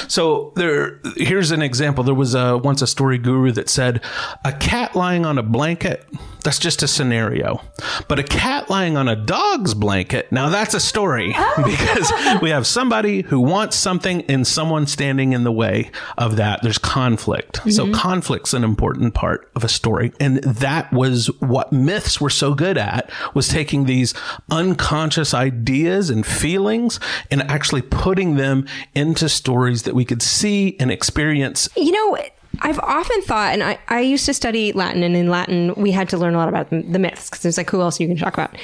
[0.06, 2.04] So there, here's an example.
[2.04, 4.00] There was a, once a story guru that said,
[4.44, 6.06] a cat lying on a blanket,
[6.42, 7.60] that's just a scenario.
[8.08, 11.62] But a cat lying on a dog's blanket, now that's a story oh.
[11.64, 16.62] because we have somebody who wants something and someone standing in the way of that.
[16.62, 17.60] There's conflict.
[17.70, 17.94] So mm-hmm.
[17.94, 20.12] conflict's an important part of a story.
[20.20, 24.14] And that was what myths were so good at was taking these
[24.50, 26.98] unconscious ideas and feelings
[27.30, 31.68] and actually putting them into stories that we could see and experience.
[31.76, 32.18] You know,
[32.60, 36.08] I've often thought, and I, I used to study Latin, and in Latin, we had
[36.10, 38.34] to learn a lot about the myths because it's like, who else you can talk
[38.34, 38.56] about?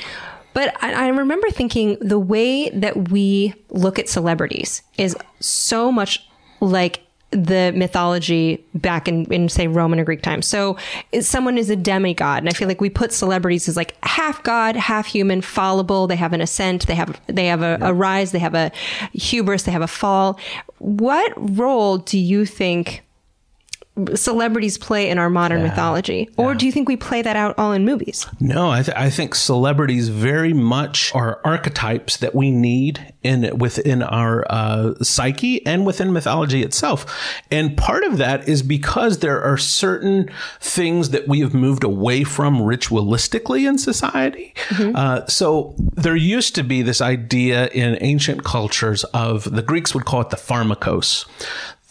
[0.53, 6.27] But I, I remember thinking the way that we look at celebrities is so much
[6.61, 10.47] like the mythology back in, in say Roman or Greek times.
[10.47, 10.79] So
[11.21, 14.77] someone is a demigod, and I feel like we put celebrities as like half god,
[14.77, 16.07] half human, fallible.
[16.07, 18.73] They have an ascent, they have they have a, a rise, they have a
[19.13, 20.39] hubris, they have a fall.
[20.79, 23.03] What role do you think?
[24.15, 26.29] Celebrities play in our modern mythology?
[26.37, 28.27] Or do you think we play that out all in movies?
[28.41, 34.03] No, I, th- I think celebrities very much are archetypes that we need in within
[34.03, 37.07] our uh, psyche and within mythology itself.
[37.51, 40.31] And part of that is because there are certain
[40.61, 44.55] things that we have moved away from ritualistically in society.
[44.95, 50.05] Uh, so there used to be this idea in ancient cultures of the Greeks would
[50.05, 51.27] call it the pharmakos.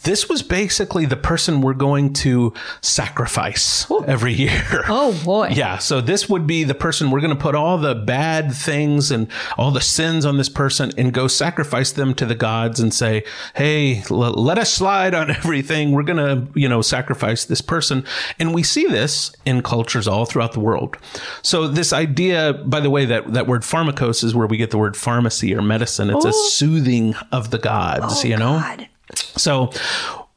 [0.04, 4.84] This was basically the person we're going to sacrifice every year.
[4.90, 5.48] Oh boy.
[5.48, 5.78] Yeah.
[5.78, 9.28] So this would be the person we're going to put all the bad things and
[9.56, 13.24] all the sins on this person and go sacrifice them to the gods and say,
[13.54, 15.92] Hey, l- let us slide on everything.
[15.92, 18.04] We're going to, you know, sacrifice this person.
[18.38, 20.96] And we see this in cultures all throughout the world.
[21.42, 24.78] So this idea, by the way, that, that word pharmakos is where we get the
[24.78, 26.10] word pharmacy or medicine.
[26.10, 26.48] It's a oh.
[26.48, 28.58] soothing of the gods, oh, you know?
[28.58, 28.88] God.
[29.14, 29.70] So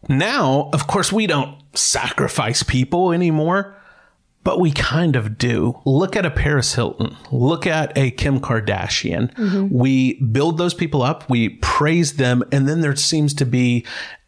[0.07, 3.75] now, of course, we don't sacrifice people anymore,
[4.43, 5.79] but we kind of do.
[5.86, 7.15] Look at a Paris Hilton.
[7.31, 9.34] Look at a Kim Kardashian.
[9.36, 9.77] Mm-hmm.
[9.77, 13.86] We build those people up, we praise them, and then there seems to be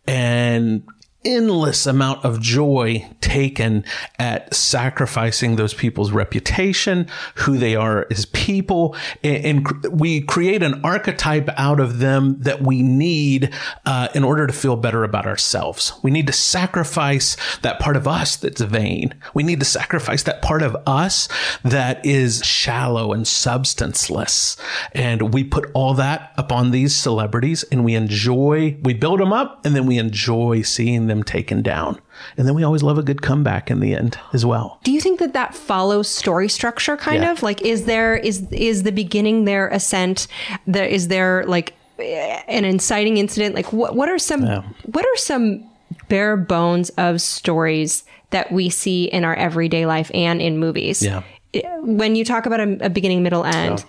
[0.08, 0.86] an
[1.26, 3.84] endless amount of joy taken
[4.20, 11.50] at sacrificing those people's reputation, who they are as people, and, we create an archetype
[11.58, 13.54] out of them that we need
[13.86, 15.94] uh, in order to feel better about ourselves.
[16.02, 19.14] We need to sacrifice that part of us that's vain.
[19.34, 21.28] We need to sacrifice that part of us
[21.64, 24.58] that is shallow and substanceless.
[24.94, 29.66] And we put all that upon these celebrities and we enjoy, we build them up
[29.66, 32.00] and then we enjoy seeing them taken down.
[32.38, 34.80] And then we always love a good comeback in the end as well.
[34.84, 37.32] Do you think that that follows story structure kind Yeah.
[37.32, 37.44] of?
[37.44, 40.28] Like is there is is the beginning their ascent?
[40.66, 43.54] There is there like eh, an inciting incident?
[43.54, 44.42] Like what what are some
[44.86, 45.70] what are some
[46.10, 51.04] bare bones of stories that we see in our everyday life and in movies?
[51.04, 51.22] Yeah.
[51.54, 53.86] Eh, When you talk about a, a beginning, middle, end,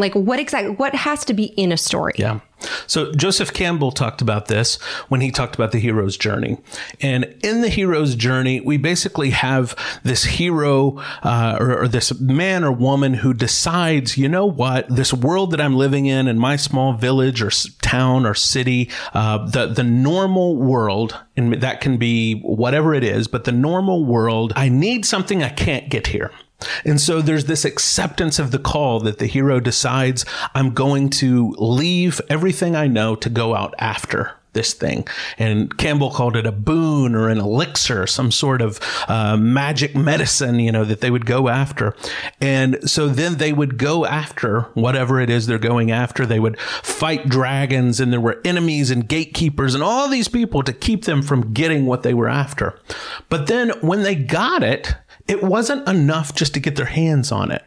[0.00, 2.12] like what exactly what has to be in a story?
[2.16, 2.40] Yeah.
[2.86, 4.76] So Joseph Campbell talked about this
[5.08, 6.58] when he talked about the hero's journey.
[7.00, 12.64] And in the hero's journey, we basically have this hero uh, or, or this man
[12.64, 16.56] or woman who decides, you know what, this world that I'm living in, in my
[16.56, 17.50] small village or
[17.82, 23.28] town or city, uh, the the normal world, and that can be whatever it is,
[23.28, 26.30] but the normal world, I need something I can't get here.
[26.84, 31.54] And so there's this acceptance of the call that the hero decides I'm going to
[31.58, 35.06] leave everything I know to go out after this thing.
[35.38, 40.58] And Campbell called it a boon or an elixir, some sort of uh, magic medicine,
[40.58, 41.94] you know, that they would go after.
[42.40, 46.26] And so then they would go after whatever it is they're going after.
[46.26, 50.72] They would fight dragons and there were enemies and gatekeepers and all these people to
[50.72, 52.80] keep them from getting what they were after.
[53.28, 54.96] But then when they got it,
[55.28, 57.64] it wasn't enough just to get their hands on it.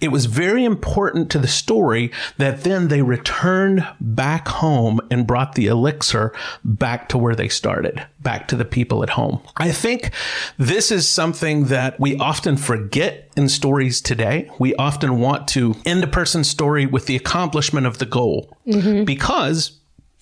[0.00, 5.56] It was very important to the story that then they returned back home and brought
[5.56, 6.32] the elixir
[6.64, 9.40] back to where they started, back to the people at home.
[9.56, 10.12] I think
[10.56, 14.48] this is something that we often forget in stories today.
[14.60, 19.04] We often want to end a person's story with the accomplishment of the goal mm-hmm.
[19.04, 19.79] because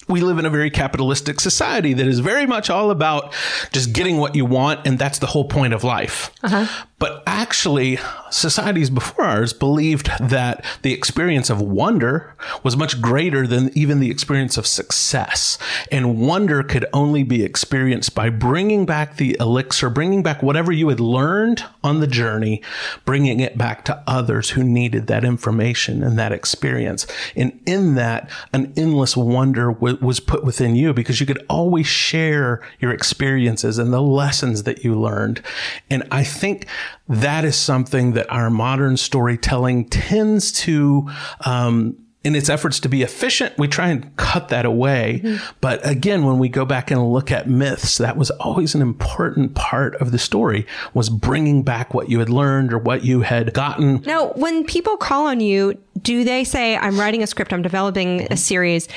[0.09, 3.35] we live in a very capitalistic society that is very much all about
[3.73, 6.31] just getting what you want, and that's the whole point of life.
[6.43, 6.67] Uh-huh.
[6.99, 7.99] But actually,
[8.31, 12.35] societies before ours believed that the experience of wonder
[12.65, 15.59] was much greater than even the experience of success.
[15.93, 20.89] And wonder could only be experienced by bringing back the elixir, bringing back whatever you
[20.89, 22.63] had learned on the journey,
[23.05, 27.07] bringing it back to others who needed that information and that experience.
[27.37, 31.87] And in that, an endless wonder w- was put within you because you could always
[31.87, 35.43] share your experiences and the lessons that you learned.
[35.89, 36.67] And I think
[37.09, 41.09] that is something that our modern storytelling tends to,
[41.45, 45.39] um, in its efforts to be efficient, we try and cut that away.
[45.61, 49.55] But again, when we go back and look at myths, that was always an important
[49.55, 53.55] part of the story was bringing back what you had learned or what you had
[53.55, 54.03] gotten.
[54.03, 58.27] Now, when people call on you, do they say, I'm writing a script, I'm developing
[58.31, 58.89] a series,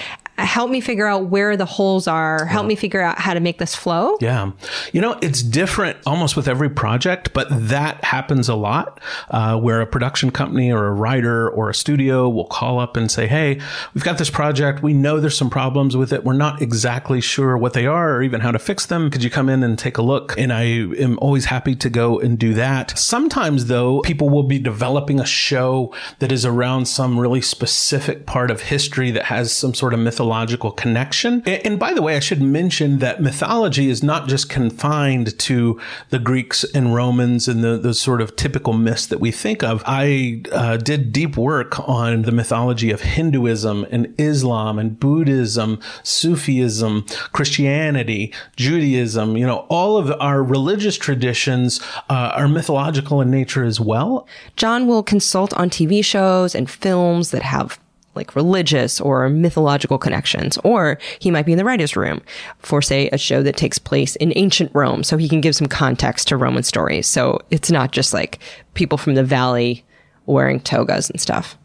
[0.45, 3.57] help me figure out where the holes are, help me figure out how to make
[3.57, 4.17] this flow?
[4.19, 4.51] Yeah.
[4.91, 8.99] You know, it's different almost with every project, but that happens a lot
[9.29, 13.11] uh, where a production company or a writer or a studio will call up and
[13.11, 13.59] say, Hey,
[13.93, 14.81] we've got this project.
[14.81, 16.23] We know there's some problems with it.
[16.23, 19.09] We're not exactly sure what they are or even how to fix them.
[19.11, 20.37] Could you come in and take a look?
[20.37, 22.97] And I am always happy to go and do that.
[22.97, 28.49] Sometimes, though, people will be developing a show that is around some really specific part
[28.49, 31.43] of history that has some sort of mythological mythological connection.
[31.45, 36.19] And, by the way, I should mention that mythology is not just confined to the
[36.19, 39.83] Greeks and Romans and the, the sort of typical myths that we think of.
[39.85, 47.05] I uh, did deep work on the mythology of Hinduism and Islam and Buddhism, Sufism,
[47.33, 49.35] Christianity, Judaism.
[49.35, 54.25] You know, all of our religious traditions uh, are mythological in nature as well.
[54.55, 57.77] John will consult on TV shows and films that have
[58.15, 62.21] like religious or mythological connections, or he might be in the writer's room
[62.59, 65.67] for, say, a show that takes place in ancient Rome, so he can give some
[65.67, 67.07] context to Roman stories.
[67.07, 68.39] So it's not just like
[68.73, 69.85] people from the valley
[70.25, 71.57] wearing togas and stuff.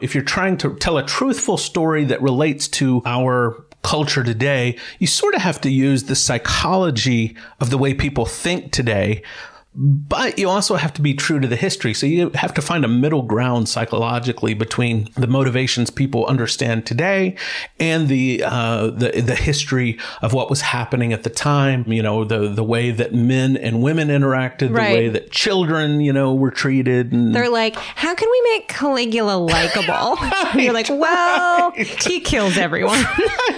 [0.00, 5.06] If you're trying to tell a truthful story that relates to our culture today, you
[5.06, 9.22] sort of have to use the psychology of the way people think today
[9.78, 11.92] but you also have to be true to the history.
[11.92, 17.36] So you have to find a middle ground psychologically between the motivations people understand today
[17.78, 21.84] and the uh, the the history of what was happening at the time.
[21.86, 24.88] You know, the the way that men and women interacted, Right.
[24.88, 27.12] the way that children, you know, were treated.
[27.12, 30.16] And They're like, how can we make Caligula likable?
[30.56, 32.98] And You're like, well, he kills everyone.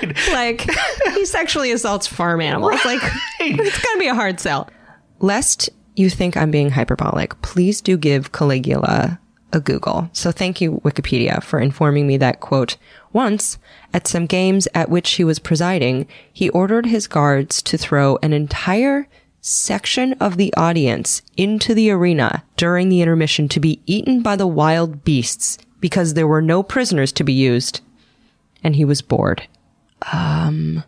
[0.32, 0.66] like,
[1.14, 2.84] he sexually assaults farm animals.
[2.84, 3.02] Like,
[3.40, 4.68] it's going to be a hard sell.
[5.20, 9.18] Lest you think I'm being hyperbolic, please do give Caligula
[9.52, 10.10] a Google.
[10.12, 12.76] So thank you, Wikipedia, for informing me that, quote,
[13.12, 13.58] once,
[13.94, 18.32] at some games at which he was presiding, he ordered his guards to throw an
[18.32, 19.08] entire
[19.40, 24.46] section of the audience into the arena during the intermission to be eaten by the
[24.46, 27.80] wild beasts because there were no prisoners to be used.
[28.62, 29.46] And he was bored.
[30.12, 30.82] Um,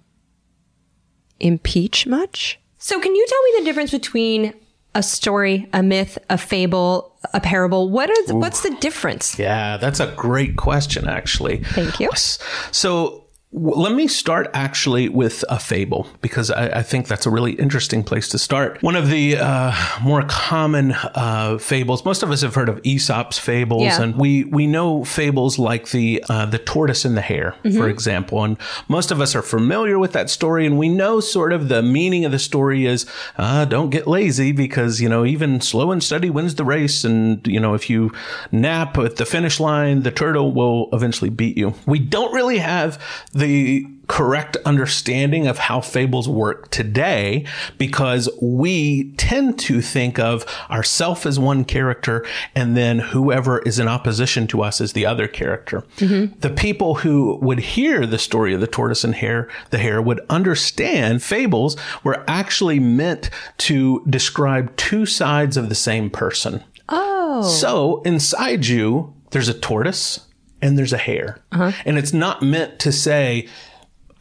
[1.38, 2.58] impeach much?
[2.78, 4.54] So, can you tell me the difference between
[4.94, 7.90] a story, a myth, a fable, a parable?
[7.90, 9.38] What are what's the difference?
[9.38, 11.58] Yeah, that's a great question, actually.
[11.58, 12.10] Thank you.
[12.14, 17.52] So let me start actually with a fable because I, I think that's a really
[17.54, 18.80] interesting place to start.
[18.80, 19.72] One of the uh,
[20.04, 24.02] more common uh, fables, most of us have heard of Aesop's fables, Yeah.
[24.02, 28.44] and we we know fables like the uh, the tortoise and the hare, for example,
[28.44, 28.56] and
[28.88, 32.24] most of us are familiar with that story, and we know sort of the meaning
[32.24, 33.04] of the story is
[33.36, 37.44] uh, don't get lazy because you know even slow and steady wins the race, and
[37.48, 38.12] you know if you
[38.52, 41.74] nap at the finish line, the turtle will eventually beat you.
[41.84, 42.96] We don't really have
[43.40, 47.46] the correct understanding of how fables work today
[47.78, 52.26] because we tend to think of ourself as one character
[52.56, 55.82] and then whoever is in opposition to us as the other character.
[55.98, 56.38] Mm-hmm.
[56.40, 60.20] The people who would hear the story of the tortoise and hare, the hare would
[60.28, 66.64] understand fables were actually meant to describe two sides of the same person.
[66.88, 67.42] Oh.
[67.42, 70.26] So inside you, there's a tortoise
[70.62, 71.38] and there's a hare.
[71.52, 71.72] Uh-huh.
[71.84, 73.48] And it's not meant to say,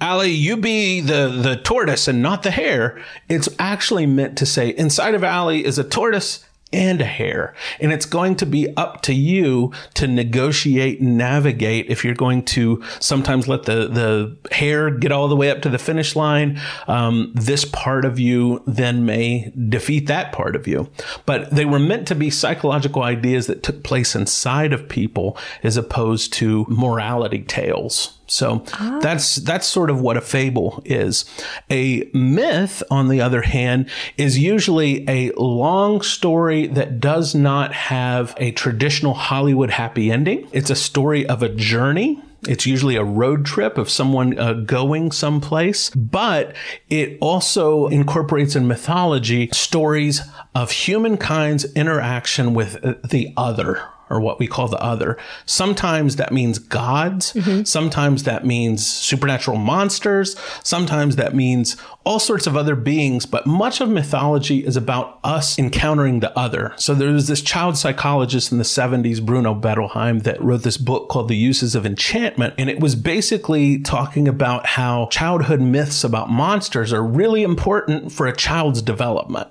[0.02, 3.04] Alie, you be the, the tortoise and not the hare.
[3.28, 7.54] It's actually meant to say, inside of Alie is a tortoise and a hare.
[7.80, 12.44] And it's going to be up to you to negotiate and navigate if you're going
[12.46, 16.60] to sometimes let the, the hare get all the way up to the finish line.
[16.88, 20.90] Um, this part of you then may defeat that part of you.
[21.26, 25.78] But they were meant to be psychological ideas that took place inside of people as
[25.78, 28.19] opposed to morality tales.
[28.30, 28.64] So
[29.02, 31.26] that's that's sort of what a fable is.
[31.70, 38.36] A myth, on the other hand, is usually a long story that does not have
[38.38, 40.48] a traditional Hollywood happy ending.
[40.52, 42.22] It's a story of a journey.
[42.48, 46.56] It's usually a road trip of someone uh, going someplace, but
[46.90, 50.22] it also incorporates in mythology stories
[50.56, 55.18] of humankind's interaction with uh, the other or what we call the other.
[55.46, 57.34] Sometimes that means gods.
[57.34, 57.64] Mm-hmm.
[57.64, 60.36] Sometimes that means supernatural monsters.
[60.64, 63.26] Sometimes that means all sorts of other beings.
[63.26, 66.74] But much of mythology is about us encountering the other.
[66.78, 71.10] So there was this child psychologist in the 70s, Bruno Bettelheim, that wrote this book
[71.10, 72.54] called The Uses of Enchantment.
[72.58, 78.28] And it was basically talking about how childhood myths about monsters are really important for
[78.28, 79.50] a child's development.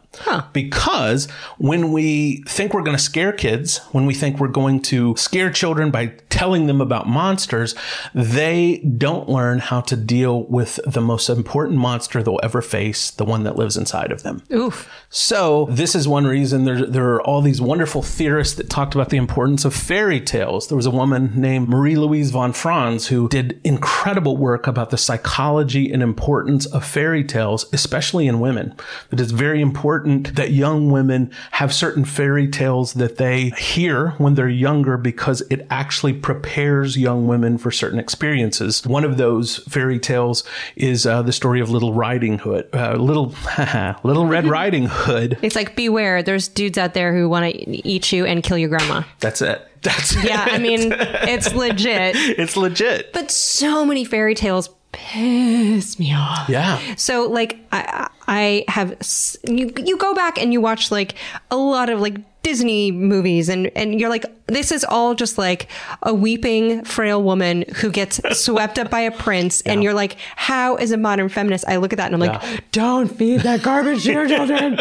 [0.52, 5.14] Because when we think we're going to scare kids, when we think we're going to
[5.16, 7.74] scare children by telling them about monsters,
[8.14, 13.24] they don't learn how to deal with the most important monster they'll ever face, the
[13.24, 14.42] one that lives inside of them.
[14.52, 14.90] Oof.
[15.10, 19.10] So this is one reason there, there are all these wonderful theorists that talked about
[19.10, 20.68] the importance of fairy tales.
[20.68, 25.92] There was a woman named Marie-Louise von Franz who did incredible work about the psychology
[25.92, 28.74] and importance of fairy tales, especially in women.
[29.10, 34.34] It is very important that young women have certain fairy tales that they hear when
[34.38, 38.86] they're younger because it actually prepares young women for certain experiences.
[38.86, 40.44] One of those fairy tales
[40.76, 43.34] is uh, the story of Little Riding Hood, uh, Little
[44.04, 45.38] Little Red Riding Hood.
[45.42, 46.22] It's like beware.
[46.22, 49.02] There's dudes out there who want to eat you and kill your grandma.
[49.20, 49.60] That's it.
[49.82, 50.52] That's Yeah, it.
[50.54, 52.14] I mean, it's legit.
[52.16, 53.12] it's legit.
[53.12, 56.48] But so many fairy tales piss me off.
[56.48, 56.80] Yeah.
[56.96, 61.14] So like I I have s- you you go back and you watch like
[61.50, 62.16] a lot of like
[62.48, 65.68] Disney movies and and you're like this is all just like
[66.02, 70.74] a weeping frail woman who gets swept up by a prince and you're like how
[70.76, 74.04] is a modern feminist I look at that and I'm like don't feed that garbage
[74.04, 74.78] to your children.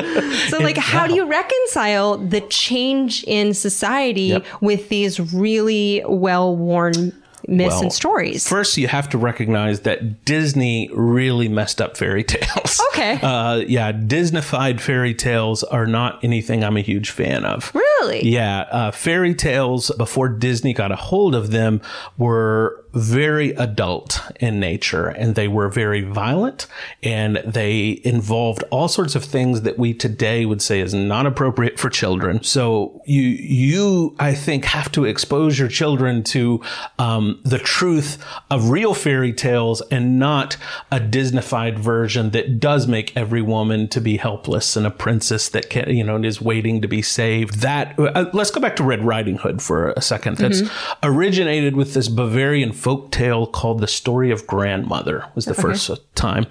[0.47, 4.45] so like how do you reconcile the change in society Yep.
[4.61, 7.11] with these really well-worn
[7.48, 8.48] myths Well, and stories?
[8.48, 12.82] First, you have to recognize that Disney really messed up fairy tales.
[12.93, 13.20] Okay.
[13.22, 17.72] Uh, yeah, Disneyfied fairy tales are not anything I'm a huge fan of.
[17.74, 18.28] Really?
[18.28, 18.62] Yeah.
[18.72, 21.82] Uh, fairy tales, before Disney got a hold of them,
[22.18, 26.68] were very adult in nature and they were very violent
[27.04, 31.80] and they involved all sorts of things that we today would say is not appropriate
[31.80, 32.42] for children.
[32.44, 36.62] So you, you, I think, have to expose your children to
[36.98, 40.58] um, the truth of real fairy tales and not
[40.92, 45.70] a Disneyfied version that does make every woman to be helpless and a princess that
[45.70, 47.62] can, you know, is waiting to be saved.
[47.62, 50.38] That uh, let's go back to Red Riding Hood for a second.
[50.38, 50.62] That's
[51.04, 56.47] originated with this Bavarian folk tale called The Story of Grandmother was the first time.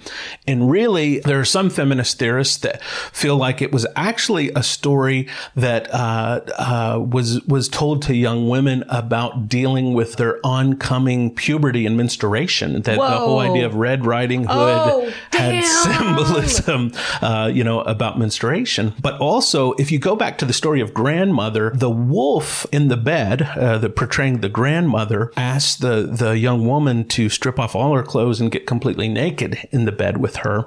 [0.46, 5.28] And really, there are some feminist theorists that feel like it was actually a story
[5.54, 11.86] that uh, uh, was was told to young women about dealing with their oncoming puberty
[11.86, 12.82] and menstruation.
[12.82, 18.18] That the whole idea of Red Riding Hood Oh, had symbolism, uh, you know, about
[18.18, 18.94] menstruation.
[19.00, 22.96] But also, if you go back to the story of grandmother, the wolf in the
[22.96, 27.94] bed, uh, the portraying the grandmother, asked the the young woman to strip off all
[27.94, 30.66] her clothes and get completely naked in the bed with her,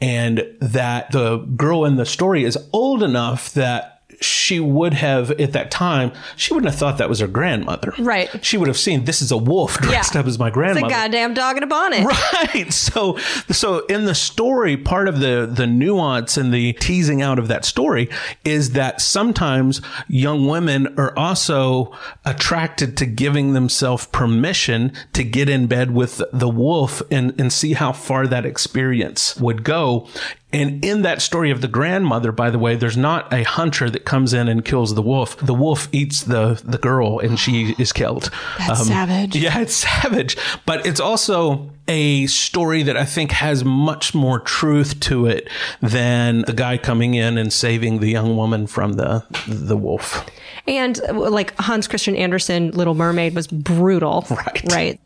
[0.00, 3.99] and that the girl in the story is old enough that.
[4.20, 6.12] She would have at that time.
[6.36, 7.94] She wouldn't have thought that was her grandmother.
[7.98, 8.28] Right.
[8.44, 10.86] She would have seen this is a wolf dressed up as my It's grandmother.
[10.86, 12.04] a goddamn dog in a bonnet.
[12.04, 12.66] Right.
[12.90, 13.16] So
[13.50, 17.64] so in the story, part of the the nuance and the teasing out of that
[17.64, 18.08] story
[18.44, 25.66] is that sometimes young women are also attracted to giving themselves permission to get in
[25.66, 30.08] bed with the wolf and, and see how far that experience would go.
[30.52, 34.04] And in that story of the grandmother, by the way, there's not a hunter that
[34.04, 35.36] comes in and kills the wolf.
[35.36, 38.30] The wolf eats the, the girl and she is killed.
[38.58, 39.36] Um, That's savage.
[39.40, 40.36] Yeah, it's savage,
[40.66, 45.48] but it's also a story that I think has much more truth to it
[45.80, 50.24] than the guy coming in and saving the young woman from the the wolf.
[50.68, 54.26] And uh, like Hans Christian Andersen, Little Mermaid was brutal.
[54.40, 54.72] Right.
[54.72, 55.00] Right.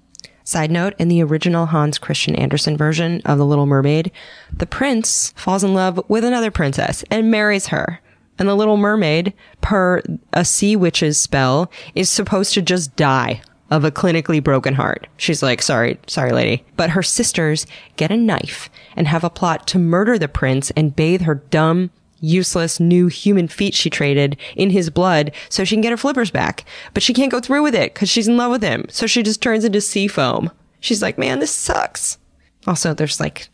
[0.47, 4.12] Side note, in the original Hans Christian Andersen version of The Little Mermaid,
[4.53, 8.01] the prince falls in love with another princess and marries her.
[8.38, 9.32] And the Little Mermaid,
[9.62, 10.03] per
[10.34, 13.40] a sea witch's spell, is supposed to just die
[13.70, 15.07] of a clinically broken heart.
[15.16, 16.62] She's like, sorry, sorry, lady.
[16.76, 17.66] But her sisters
[17.97, 21.90] get a knife and have a plot to murder the prince and bathe her dumb,
[22.25, 26.31] useless new human feet she traded in his blood so she can get her flippers
[26.31, 26.64] back.
[26.93, 28.87] But she can't go through with it because she's in love with him.
[28.89, 30.51] So she just turns into sea foam.
[30.81, 32.18] She's like, man, this sucks.
[32.66, 33.49] Also, there's like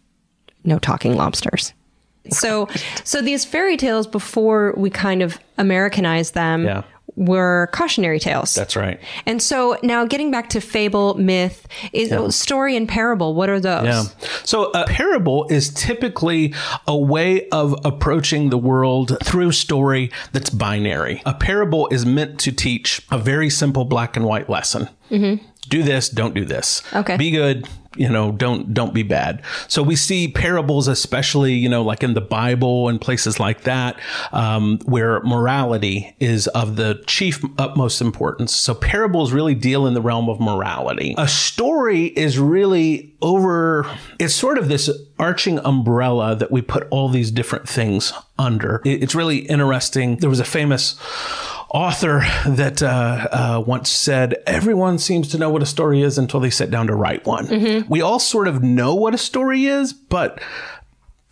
[0.64, 1.72] no talking lobsters.
[2.30, 2.68] So,
[3.04, 6.82] so these fairy tales before we kind of Americanized them Yeah.
[7.16, 8.54] Were cautionary tales.
[8.54, 9.00] That's right.
[9.26, 13.34] And so now getting back to fable, myth, is story and parable.
[13.34, 13.84] What are those?
[13.84, 14.04] Yeah.
[14.44, 16.54] So a parable is typically
[16.86, 21.22] a way of approaching the world through story that's binary.
[21.26, 24.88] A parable is meant to teach a very simple black and white lesson.
[25.10, 25.44] Mm-hmm.
[25.68, 26.82] Do this, don't do this.
[26.94, 27.16] Okay.
[27.16, 29.42] Be good, you know, don't don't be bad.
[29.66, 33.98] So we see parables, especially you know, like in the Bible and places like that,
[34.32, 38.54] um, where morality is of the chief utmost importance.
[38.54, 41.14] So parables really deal in the realm of morality.
[41.18, 43.90] A story is really over.
[44.20, 44.88] It's sort of this
[45.18, 48.80] arching umbrella that we put all these different things under.
[48.84, 50.16] It's really interesting.
[50.16, 50.98] There was a famous
[51.72, 56.40] author that uh, uh, once said, Everyone seems to know what a story is until
[56.40, 57.46] they sit down to write one.
[57.88, 60.40] We all sort of know what a story is, but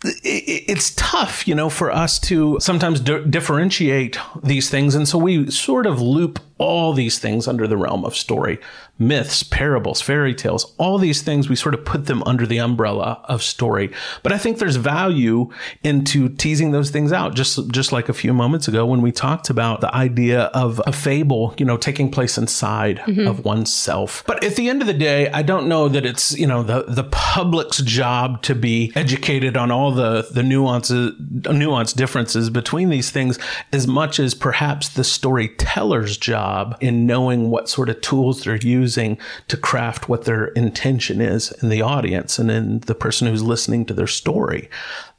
[0.05, 4.95] it's tough, you know, for us to sometimes di- differentiate these things.
[4.95, 8.59] And so we sort of loop all these things under the realm of story
[8.99, 13.21] myths, parables, fairy tales, all these things, we sort of put them under the umbrella
[13.25, 13.91] of story.
[14.21, 15.49] But I think there's value
[15.83, 19.49] into teasing those things out, just, just like a few moments ago when we talked
[19.49, 23.25] about the idea of a fable, you know, taking place inside mm-hmm.
[23.25, 24.23] of oneself.
[24.27, 26.83] But at the end of the day, I don't know that it's, you know, the,
[26.83, 33.11] the public's job to be educated on all the, the nuances, nuance differences between these
[33.11, 33.39] things
[33.71, 38.88] as much as perhaps the storyteller's job in knowing what sort of tools they're using
[38.89, 39.17] using
[39.47, 43.85] to craft what their intention is in the audience and in the person who's listening
[43.85, 44.69] to their story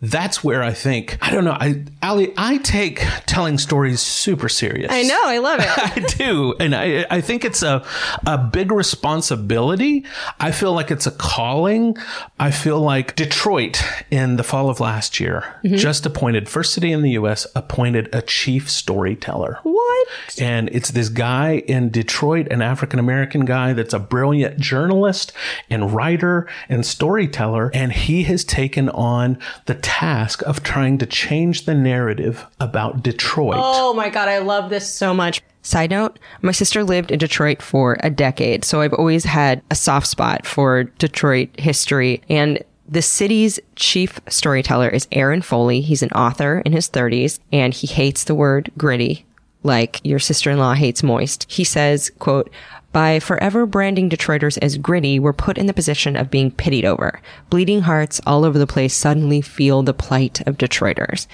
[0.03, 1.57] that's where I think I don't know.
[1.59, 4.91] I Alie, I take telling stories super serious.
[4.91, 5.69] I know, I love it.
[5.97, 7.85] I do, and I I think it's a
[8.27, 10.05] a big responsibility.
[10.39, 11.99] I feel like it's a calling.
[12.39, 15.77] I feel like Detroit in the fall of last year mm-hmm.
[15.77, 17.47] just appointed first city in the U.S.
[17.55, 19.59] appointed a chief storyteller.
[19.65, 20.09] What?
[20.41, 25.33] And it's this guy in Detroit, an African American guy that's a brilliant journalist
[25.69, 31.65] and writer and storyteller, and he has taken on the task of trying to change
[31.65, 33.57] the narrative about Detroit.
[33.59, 35.43] Oh my God, I love this so much.
[35.63, 39.75] Side note, my sister lived in Detroit for a decade, so I've always had a
[39.75, 42.23] soft spot for Detroit history.
[42.31, 45.83] And the city's chief storyteller is Aaron Foley.
[45.83, 49.27] He's an author in his 30s, and he hates the word gritty,
[49.63, 51.45] like your sister-in-law hates moist.
[51.47, 52.51] He says, quote,
[52.93, 57.21] by forever branding Detroiters as gritty, we're put in the position of being pitied over.
[57.49, 61.27] Bleeding hearts all over the place suddenly feel the plight of Detroiters.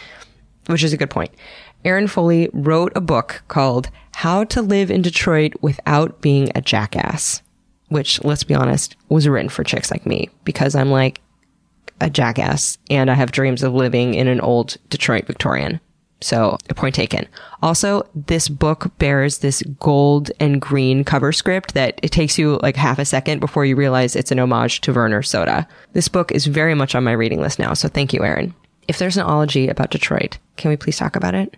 [0.67, 1.33] Which is a good point.
[1.85, 7.43] Aaron Foley wrote a book called How to Live in Detroit Without Being a Jackass,
[7.89, 11.21] which, let's be honest, was written for chicks like me because I'm like
[12.01, 15.81] a jackass and I have dreams of living in an old Detroit Victorian.
[16.21, 17.29] So, a point taken.
[17.63, 22.77] Also, this book bears this gold and green cover script that it takes you like
[22.77, 25.69] half a second before you realize it's an homage to Vernors Soda.
[25.93, 28.55] This book is very much on my reading list now, so thank you, Aaron.
[28.89, 31.57] If there's an ology about Detroit, can we please talk about it?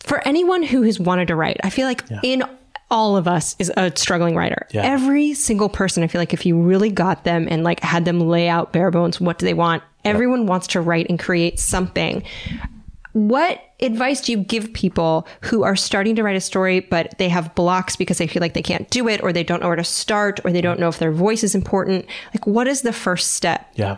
[0.00, 2.20] For anyone who has wanted to write, I feel like yeah.
[2.24, 2.42] in
[2.90, 4.66] all of us is a struggling writer.
[4.72, 4.82] Yeah.
[4.82, 8.20] Every single person, I feel like if you really got them and like had them
[8.20, 9.82] lay out bare bones, what do they want?
[10.04, 12.24] Everyone wants to write and create something.
[13.12, 17.28] What advice do you give people who are starting to write a story, but they
[17.28, 19.76] have blocks because they feel like they can't do it, or they don't know where
[19.76, 22.06] to start, or they don't know if their voice is important?
[22.34, 23.66] Like, what is the first step?
[23.74, 23.96] Yeah.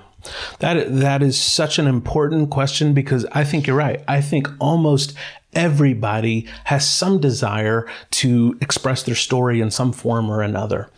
[0.60, 4.02] That that is such an important question because I think you're right.
[4.06, 5.14] I think almost
[5.54, 10.88] everybody has some desire to express their story in some form or another.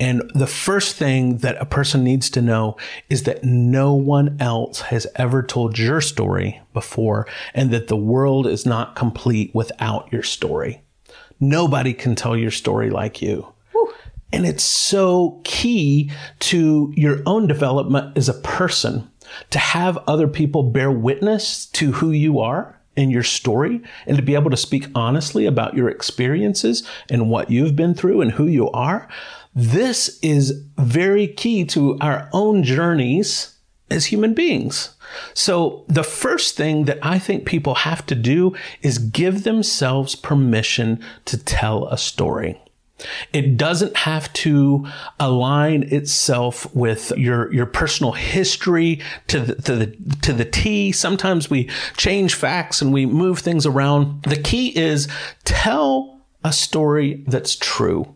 [0.00, 2.78] And the first thing that a person needs to know
[3.10, 8.46] is that no one else has ever told your story before and that the world
[8.46, 10.80] is not complete without your story.
[11.38, 13.52] Nobody can tell your story like you.
[14.32, 19.10] And it's so key to your own development as a person
[19.50, 24.22] to have other people bear witness to who you are and your story and to
[24.22, 28.46] be able to speak honestly about your experiences and what you've been through and who
[28.46, 29.08] you are.
[29.60, 33.58] This is very key to our own journeys
[33.90, 34.94] as human beings.
[35.34, 41.04] So the first thing that I think people have to do is give themselves permission
[41.26, 42.58] to tell a story.
[43.34, 44.86] It doesn't have to
[45.18, 49.86] align itself with your, your personal history to the, to the,
[50.22, 50.90] to the T.
[50.90, 54.22] Sometimes we change facts and we move things around.
[54.22, 55.06] The key is
[55.44, 58.14] tell a story that's true.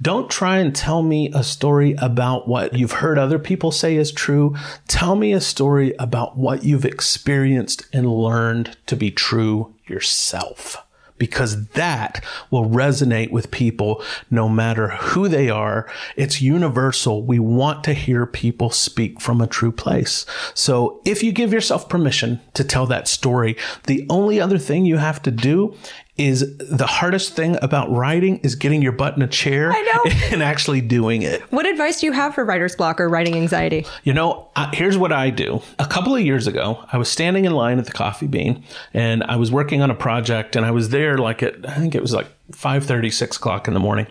[0.00, 4.12] Don't try and tell me a story about what you've heard other people say is
[4.12, 4.54] true.
[4.88, 10.84] Tell me a story about what you've experienced and learned to be true yourself
[11.16, 15.88] because that will resonate with people no matter who they are.
[16.16, 17.24] It's universal.
[17.24, 20.26] We want to hear people speak from a true place.
[20.54, 24.96] So if you give yourself permission to tell that story, the only other thing you
[24.96, 25.76] have to do
[26.16, 29.72] is the hardest thing about writing is getting your butt in a chair
[30.30, 31.40] and actually doing it.
[31.50, 33.84] What advice do you have for writer's block or writing anxiety?
[34.04, 35.60] You know, here's what I do.
[35.80, 38.62] A couple of years ago, I was standing in line at the Coffee Bean
[38.92, 41.96] and I was working on a project and I was there like at, I think
[41.96, 44.06] it was like 5 30, 6 o'clock in the morning.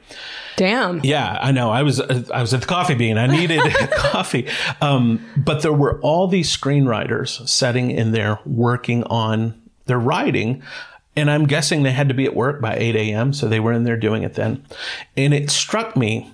[0.57, 0.99] Damn.
[1.03, 1.71] Yeah, I know.
[1.71, 3.17] I was I was at the coffee bean.
[3.17, 3.61] I needed
[3.95, 4.47] coffee.
[4.81, 10.63] Um, but there were all these screenwriters sitting in there working on their writing
[11.15, 13.73] and I'm guessing they had to be at work by 8 a.m., so they were
[13.73, 14.65] in there doing it then.
[15.15, 16.31] And it struck me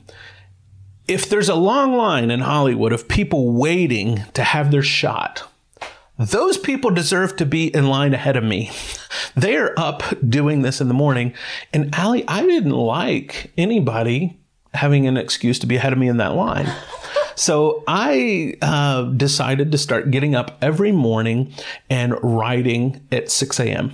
[1.10, 5.44] if there's a long line in Hollywood of people waiting to have their shot,
[6.20, 8.72] those people deserve to be in line ahead of me.
[9.36, 11.34] They're up doing this in the morning.
[11.74, 14.38] And Alie, I didn't like anybody
[14.76, 16.72] having an excuse to be ahead of me in that line.
[17.40, 21.54] So I uh, decided to start getting up every morning
[21.90, 23.94] and writing at 6 a.m.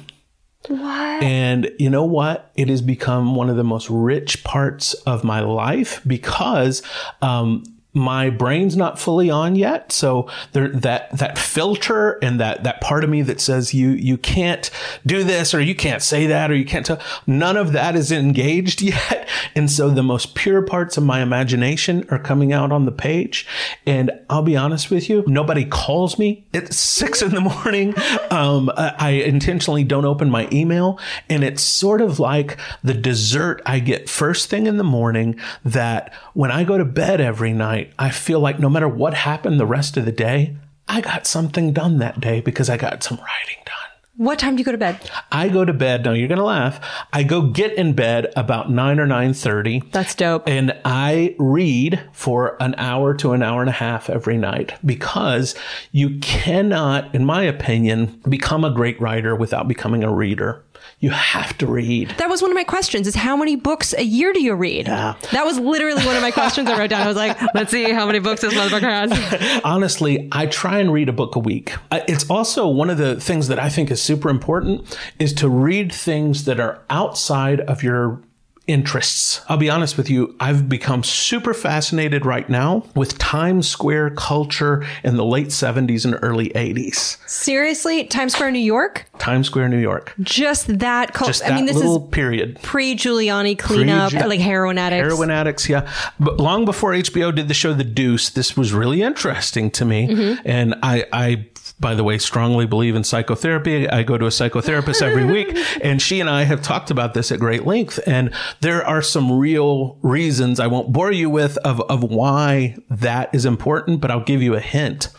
[0.67, 1.23] What?
[1.23, 2.51] And you know what?
[2.55, 6.81] It has become one of the most rich parts of my life because
[7.21, 7.63] um,
[7.95, 9.91] my brain's not fully on yet.
[9.91, 14.17] So there, that, that filter and that, that part of me that says you, you
[14.17, 14.69] can't
[15.05, 18.11] do this or you can't say that or you can't tell, none of that is
[18.11, 19.27] engaged yet.
[19.55, 23.47] And so the most pure parts of my imagination are coming out on the page.
[23.85, 27.95] And I'll be honest with you, nobody calls me at six in the morning.
[28.31, 33.79] Um, I intentionally don't open my email and it's sort of like the dessert I
[33.79, 38.09] get first thing in the morning that when I go to bed every night, I
[38.09, 40.55] feel like no matter what happened the rest of the day,
[40.87, 43.73] I got something done that day because I got some writing done.
[44.17, 45.11] What time do you go to bed?
[45.29, 46.05] I go to bed.
[46.05, 46.79] Now you're going to laugh.
[47.11, 49.81] I go get in bed about nine or nine thirty.
[49.91, 50.47] That's dope.
[50.47, 55.53] And I read for an hour to an hour and a half every night because
[55.91, 60.63] you cannot, in my opinion, become a great writer without becoming a reader.
[60.99, 62.09] You have to read.
[62.17, 64.87] That was one of my questions is how many books a year do you read?
[64.87, 65.15] Yeah.
[65.31, 67.01] That was literally one of my questions I wrote down.
[67.01, 69.61] I was like, let's see how many books this motherfucker has.
[69.65, 71.73] Honestly, I try and read a book a week.
[71.91, 75.49] Uh, It's also one of the things that I think is super important is to
[75.49, 78.21] read things that are outside of your
[78.67, 79.41] interests.
[79.47, 84.85] I'll be honest with you, I've become super fascinated right now with Times Square culture
[85.03, 87.17] in the late 70s and early 80s.
[87.29, 89.05] Seriously, Times Square, New York?
[89.19, 90.13] Times Square, New York.
[90.19, 91.45] Just that culture.
[91.45, 92.59] I mean, this is period.
[92.63, 95.03] pre Giuliani cleanup, Pre-Giu- like heroin addicts.
[95.03, 95.91] Heroin addicts, yeah.
[96.19, 100.07] But long before HBO did the show The Deuce, this was really interesting to me.
[100.07, 100.41] Mm-hmm.
[100.45, 101.45] And I, I,
[101.79, 103.89] by the way, strongly believe in psychotherapy.
[103.89, 107.31] I go to a psychotherapist every week, and she and I have talked about this
[107.31, 107.99] at great length.
[108.07, 113.33] And there are some real reasons I won't bore you with of, of why that
[113.33, 115.09] is important, but I'll give you a hint.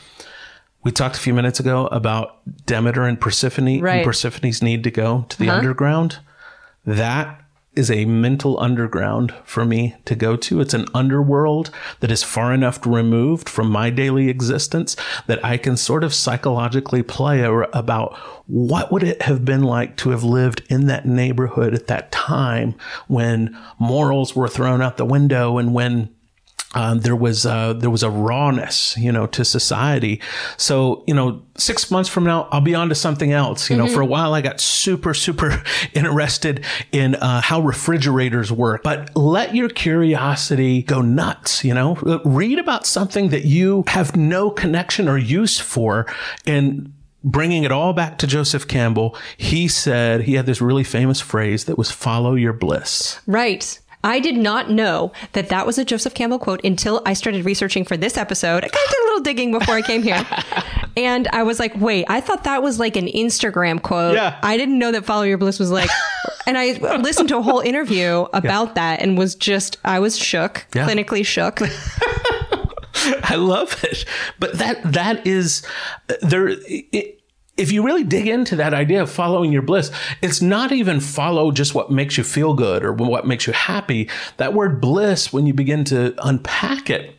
[0.82, 3.96] We talked a few minutes ago about Demeter and Persephone Right.
[3.96, 5.58] and Persephone's need to go to the uh-huh.
[5.58, 6.20] underground.
[6.86, 7.40] That
[7.76, 10.60] is a mental underground for me to go to.
[10.60, 11.70] It's an underworld
[12.00, 14.96] that is far enough removed from my daily existence
[15.26, 18.16] that I can sort of psychologically play about
[18.46, 22.74] what would it have been like to have lived in that neighborhood at that time
[23.06, 26.15] when morals were thrown out the window and when
[26.74, 30.20] um, there was uh, there was a rawness, you know, to society.
[30.56, 33.70] So you know, six months from now, I'll be on to something else.
[33.70, 35.62] You know, for a while, I got super super
[35.94, 38.82] interested in uh, how refrigerators work.
[38.82, 41.64] But let your curiosity go nuts.
[41.64, 41.94] You know,
[42.24, 46.06] read about something that you have no connection or use for,
[46.46, 46.92] and
[47.24, 51.64] bringing it all back to Joseph Campbell, he said he had this really famous phrase
[51.64, 53.78] that was "follow your bliss." Right.
[54.06, 57.84] I did not know that that was a Joseph Campbell quote until I started researching
[57.84, 58.64] for this episode.
[58.64, 60.24] I kind of did a little digging before I came here.
[60.96, 64.14] and I was like, wait, I thought that was like an Instagram quote.
[64.14, 64.38] Yeah.
[64.42, 65.90] I didn't know that Follow Your Bliss was like,
[66.46, 70.66] and I listened to a whole interview about that and was just, I was shook,
[70.74, 70.86] Yeah.
[70.88, 71.60] clinically shook.
[73.24, 74.04] I love it.
[74.38, 75.62] But that that is
[76.08, 76.48] uh, there.
[76.48, 77.15] It,
[77.56, 79.90] if you really dig into that idea of following your bliss,
[80.22, 84.08] it's not even follow just what makes you feel good or what makes you happy.
[84.36, 87.16] That word bliss, when you begin to unpack it,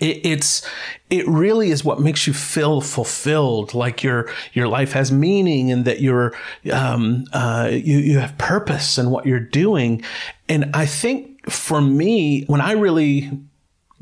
[0.00, 0.68] it, it's
[1.10, 5.84] it really is what makes you feel fulfilled, like your your life has meaning and
[5.84, 6.34] that you're
[6.72, 10.02] um, uh, you you have purpose in what you're doing.
[10.48, 13.30] And I think for me, when I really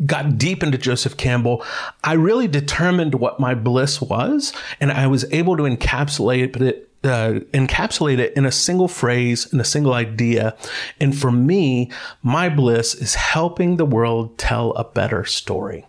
[0.07, 1.65] got deep into Joseph Campbell,
[2.05, 6.87] I really determined what my bliss was, and I was able to encapsulate it.
[7.03, 10.55] Uh, encapsulate it in a single phrase, in a single idea.
[11.01, 11.91] And for me,
[12.23, 15.87] my bliss is helping the world tell a better story.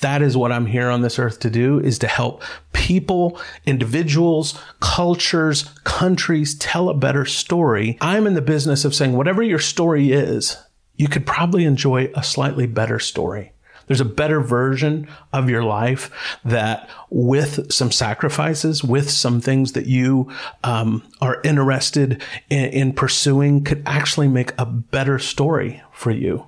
[0.00, 4.58] That is what I'm here on this earth to do is to help people, individuals,
[4.80, 7.98] cultures, countries tell a better story.
[8.00, 10.56] I'm in the business of saying whatever your story is,
[10.96, 13.52] you could probably enjoy a slightly better story.
[13.86, 16.10] There's a better version of your life
[16.44, 20.30] that, with some sacrifices, with some things that you
[20.62, 26.46] um, are interested in, in pursuing, could actually make a better story for you.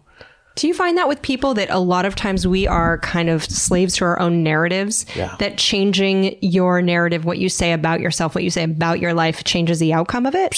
[0.54, 3.44] Do you find that with people that a lot of times we are kind of
[3.44, 5.04] slaves to our own narratives?
[5.14, 5.36] Yeah.
[5.38, 9.44] That changing your narrative, what you say about yourself, what you say about your life,
[9.44, 10.54] changes the outcome of it?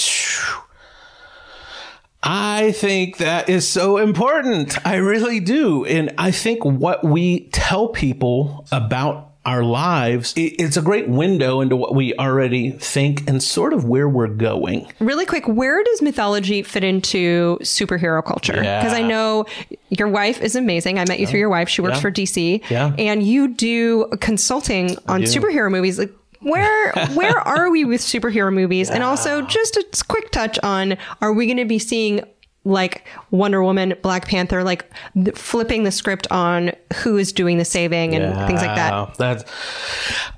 [2.21, 4.77] I think that is so important.
[4.85, 5.85] I really do.
[5.85, 11.75] And I think what we tell people about our lives, it's a great window into
[11.77, 14.85] what we already think and sort of where we're going.
[14.99, 18.53] Really quick, where does mythology fit into superhero culture?
[18.53, 18.97] Because Yeah.
[18.99, 19.45] I know
[19.89, 20.99] your wife is amazing.
[20.99, 21.69] I met you through your wife.
[21.69, 22.01] She works Yeah.
[22.01, 22.61] for DC.
[22.69, 22.91] Yeah.
[22.97, 25.25] And you do consulting on do.
[25.27, 25.97] superhero movies.
[25.97, 28.89] Like where where are we with superhero movies?
[28.89, 32.21] And also just a quick touch on are we going to be seeing
[32.65, 36.71] like Wonder Woman, Black Panther, like th- flipping the script on
[37.03, 39.15] who is doing the saving and things like that.
[39.17, 39.43] That's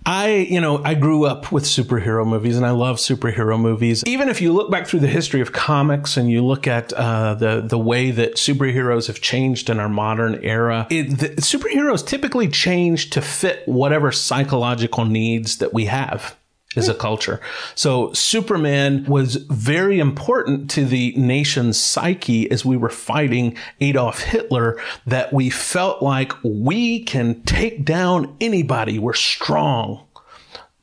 [0.05, 4.03] I, you know, I grew up with superhero movies, and I love superhero movies.
[4.05, 7.35] Even if you look back through the history of comics and you look at uh,
[7.35, 12.47] the the way that superheroes have changed in our modern era, it, the, superheroes typically
[12.47, 16.35] change to fit whatever psychological needs that we have
[16.75, 17.41] as a culture.
[17.75, 24.81] So Superman was very important to the nation's psyche as we were fighting Adolf Hitler
[25.05, 28.99] that we felt like we can take down anybody.
[28.99, 30.05] We're strong.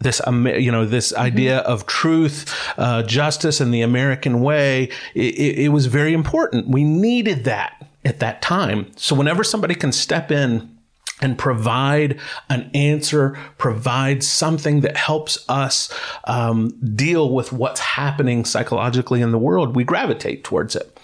[0.01, 5.59] This, you know, this idea of truth, uh, justice, and the American way, it, it,
[5.59, 6.68] it was very important.
[6.68, 8.93] We needed that at that time.
[8.97, 10.78] So whenever somebody can step in
[11.21, 15.93] and provide an answer, provide something that helps us
[16.25, 20.99] um, deal with what's happening psychologically in the world, we gravitate towards it.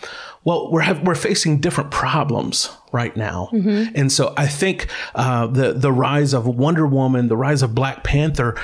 [0.44, 3.48] Well, we're have, we're facing different problems right now,
[3.94, 8.04] and so I think uh, the the rise of Wonder Woman, the rise of Black
[8.04, 8.54] Panther.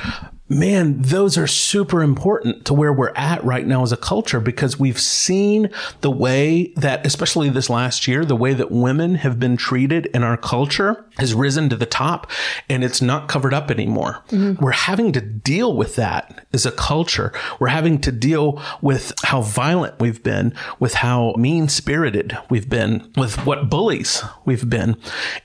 [0.51, 4.81] Man, those are super important to where we're at right now as a culture because
[4.81, 5.71] we've seen
[6.01, 10.25] the way that, especially this last year, the way that women have been treated in
[10.25, 12.29] our culture has risen to the top
[12.69, 14.25] and it's not covered up anymore.
[14.31, 14.63] Mm-hmm.
[14.63, 17.33] We're having to deal with that as a culture.
[17.61, 23.09] We're having to deal with how violent we've been, with how mean spirited we've been,
[23.17, 24.97] with what bullies we've been.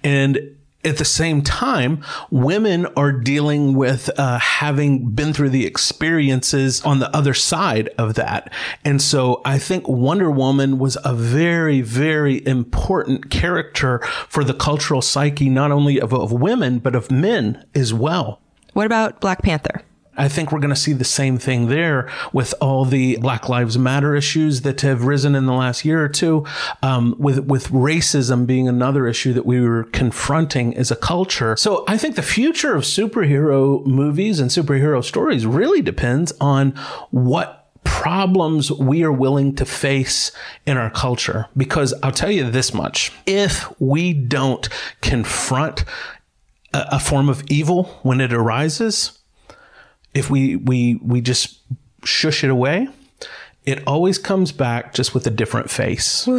[0.03, 0.54] And
[0.85, 6.99] at the same time, women are dealing with uh, having been through the experiences on
[6.99, 8.53] the other side of that.
[8.83, 15.01] And so I think Wonder Woman was a very, very important character for the cultural
[15.01, 18.41] psyche, not only of, of women, but of men as well.
[18.73, 19.81] What about Black Panther?
[20.17, 23.77] I think we're going to see the same thing there with all the Black Lives
[23.77, 26.45] Matter issues that have risen in the last year or two,
[26.81, 31.55] um, with with racism being another issue that we were confronting as a culture.
[31.57, 36.71] So I think the future of superhero movies and superhero stories really depends on
[37.11, 40.31] what problems we are willing to face
[40.65, 41.47] in our culture.
[41.55, 44.67] Because I'll tell you this much: if we don't
[45.01, 45.83] confront
[46.73, 49.19] a, a form of evil when it arises
[50.15, 51.59] if we we we just
[52.03, 52.87] shush it away,
[53.65, 56.27] it always comes back just with a different face.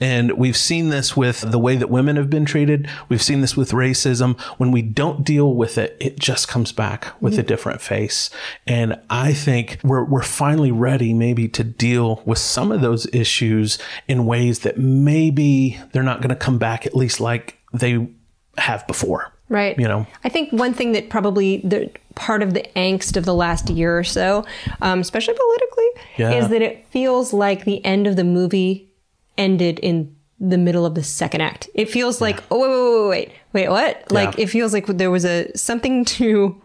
[0.00, 2.88] And we've seen this with the way that women have been treated.
[3.08, 4.40] We've seen this with racism.
[4.58, 7.46] When we don't deal with it, it just comes back with a mm-hmm.
[7.46, 8.30] different face.
[8.66, 13.78] And I think we're, we're finally ready maybe to deal with some of those issues
[14.08, 18.08] in ways that maybe they're not going to come back at least like they
[18.58, 19.33] have before.
[19.48, 19.78] Right.
[19.78, 23.34] You know, I think one thing that probably the part of the angst of the
[23.34, 24.44] last year or so,
[24.80, 26.32] um, especially politically, Yeah.
[26.32, 28.88] is that it feels like the end of the movie
[29.36, 31.68] ended in the middle of the second act.
[31.74, 34.12] It feels like, oh, wait, wait, wait, wait, wait, what?
[34.12, 36.60] Like, it feels like there was a something to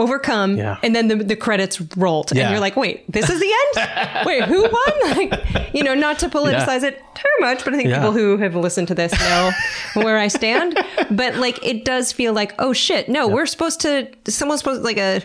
[0.00, 0.78] overcome Yeah.
[0.82, 2.32] and then the, the credits rolled.
[2.34, 2.42] Yeah.
[2.42, 4.26] and you're like wait this is the end?
[4.26, 4.94] Wait who won?
[5.16, 7.96] Like you know not to politicize it too much but i think Yeah.
[7.98, 9.50] people who have listened to this know
[10.04, 10.78] where i stand.
[11.10, 14.96] But like it does feel like oh shit no we're supposed to someone's supposed like
[14.98, 15.22] a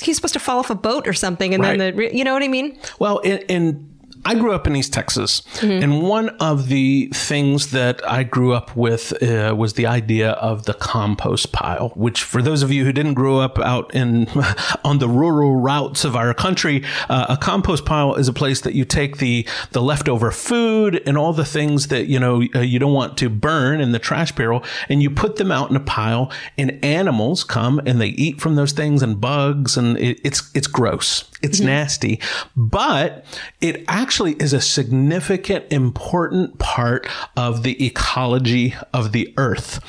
[0.00, 2.42] he's supposed to fall off a boat or something and then the you know what
[2.42, 2.78] i mean?
[2.98, 3.93] Well, in, in
[4.26, 8.74] I grew up in East Texas, and one of the things that I grew up
[8.74, 11.90] with uh, was the idea of the compost pile.
[11.90, 14.26] Which, for those of you who didn't grow up out in
[14.84, 18.74] on the rural routes of our country, uh, a compost pile is a place that
[18.74, 22.78] you take the the leftover food and all the things that you know uh, you
[22.78, 25.80] don't want to burn in the trash barrel, and you put them out in a
[25.80, 26.32] pile.
[26.56, 30.66] And animals come and they eat from those things, and bugs, and it, it's it's
[30.66, 31.24] gross.
[31.42, 32.20] It's nasty,
[32.56, 33.26] but
[33.60, 39.80] it actually is a significant, important part of the ecology of the earth.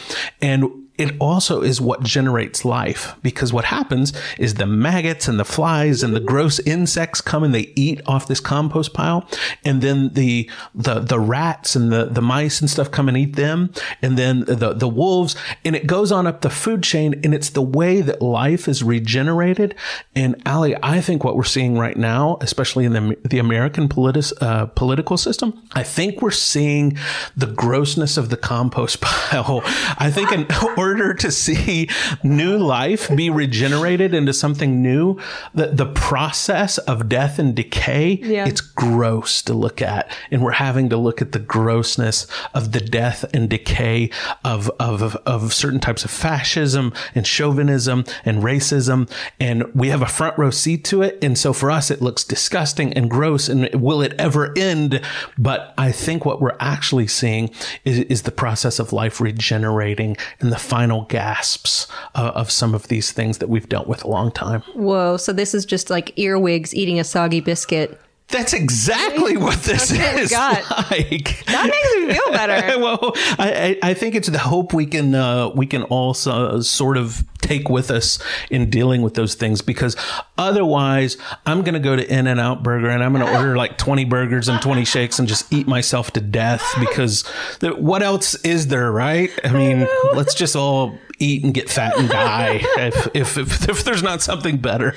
[0.41, 5.45] And it also is what generates life because what happens is the maggots and the
[5.45, 9.27] flies and the gross insects come and they eat off this compost pile
[9.63, 13.35] and then the the the rats and the the mice and stuff come and eat
[13.35, 13.71] them
[14.01, 17.49] and then the the wolves and it goes on up the food chain and it's
[17.49, 19.75] the way that life is regenerated.
[20.15, 24.33] And Alie I think what we're seeing right now especially in the the American politi-
[24.41, 26.97] uh, political system I think we're seeing
[27.35, 29.61] the grossness of the compost pile.
[29.97, 30.45] I think an
[30.85, 31.89] order to see
[32.23, 35.17] new life be regenerated into something new,
[35.53, 38.45] the, the process of death and decay, Yeah.
[38.47, 40.11] it's gross to look at.
[40.31, 44.09] And we're having to look at the grossness of the death and decay
[44.43, 49.09] of, of, of certain types of fascism and chauvinism and racism.
[49.39, 51.17] And we have a front row seat to it.
[51.23, 53.49] And so for us, it looks disgusting and gross.
[53.49, 55.01] And will it ever end?
[55.37, 57.49] But I think what we're actually seeing
[57.83, 62.89] is, is the process of life regenerating and the final gasps uh, of some of
[62.89, 64.61] these things that we've dealt with a long time.
[64.73, 65.15] Whoa.
[65.15, 67.97] So this is just like earwigs eating a soggy biscuit.
[68.29, 70.63] That's exactly what this we is like.
[70.67, 72.79] That makes me feel better.
[72.79, 76.97] well, I, I I think it's the hope we can uh, we can also sort
[76.97, 78.17] of take with us
[78.49, 79.95] in dealing with those things because
[80.37, 84.05] otherwise I'm going to go to In-N-Out Burger and I'm going to order like 20
[84.05, 87.23] burgers and 20 shakes and just eat myself to death because
[87.59, 89.29] the, what else is there, right?
[89.43, 93.83] I mean, let's just all eat and get fat and die if if, if, if
[93.83, 94.95] there's not something better.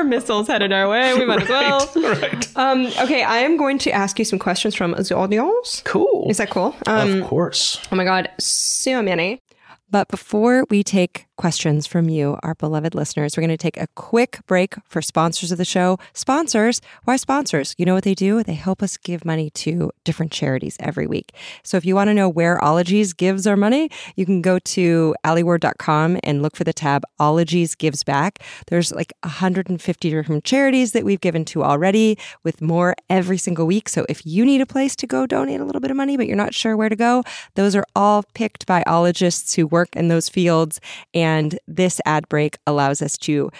[0.00, 1.90] Are missiles headed our way, we might as well.
[1.96, 2.56] right.
[2.56, 5.82] Um, okay, I am going to ask you some questions from the audience.
[5.84, 6.26] Cool.
[6.30, 6.74] Is that cool?
[6.86, 7.80] Um, of course.
[7.92, 9.42] oh my God, so many.
[9.90, 13.86] But before we take questions from you, our beloved listeners, we're going to take a
[13.94, 15.98] quick break for sponsors of the show.
[16.12, 17.74] Sponsors, why sponsors?
[17.78, 18.42] You know what they do?
[18.42, 21.32] They help us give money to different charities every week.
[21.62, 25.14] So if you want to know where Ologies gives our money, you can go to
[25.24, 28.40] alieward.com and look for the tab Ologies Gives Back.
[28.66, 33.88] There's like 150 different charities that we've given to already with more every single week.
[33.88, 36.26] So if you need a place to go donate a little bit of money, but
[36.26, 37.24] you're not sure where to go,
[37.54, 40.82] those are all picked by ologists who work in those fields.
[41.14, 41.29] And
[41.66, 43.50] this ad break allows us to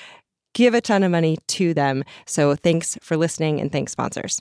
[0.55, 2.05] give a ton of money to them.
[2.27, 4.41] So thanks for listening and thanks, sponsors.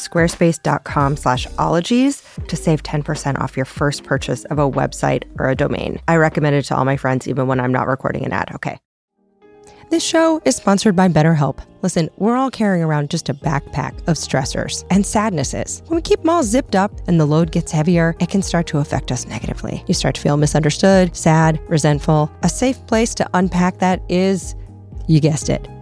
[0.07, 5.55] squarespace.com slash ologies to save 10% off your first purchase of a website or a
[5.55, 6.01] domain.
[6.07, 8.51] I recommend it to all my friends, even when I'm not recording an ad.
[8.55, 8.79] Okay.
[9.91, 11.59] This show is sponsored by BetterHelp.
[11.81, 15.83] Listen, we're all carrying around just a backpack of stressors and sadnesses.
[15.87, 18.67] When we keep them all zipped up and the load gets heavier, it can start
[18.67, 19.83] to affect us negatively.
[19.87, 22.31] You start to feel misunderstood, sad, resentful.
[22.41, 24.55] A safe place to unpack that is,
[25.09, 25.67] you guessed it,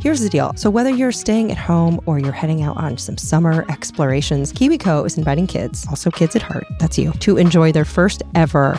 [0.00, 0.52] Here's the deal.
[0.56, 5.06] So, whether you're staying at home or you're heading out on some summer explorations, KiwiCo
[5.06, 8.78] is inviting kids, also kids at heart, that's you, to enjoy their first ever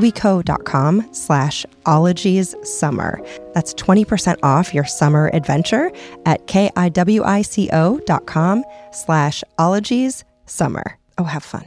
[0.00, 3.20] kiwico.com slash ologies summer.
[3.54, 5.90] That's 20% off your summer adventure
[6.26, 10.98] at K-I-W-I-C-O dot com slash ologies summer.
[11.18, 11.66] Oh, have fun.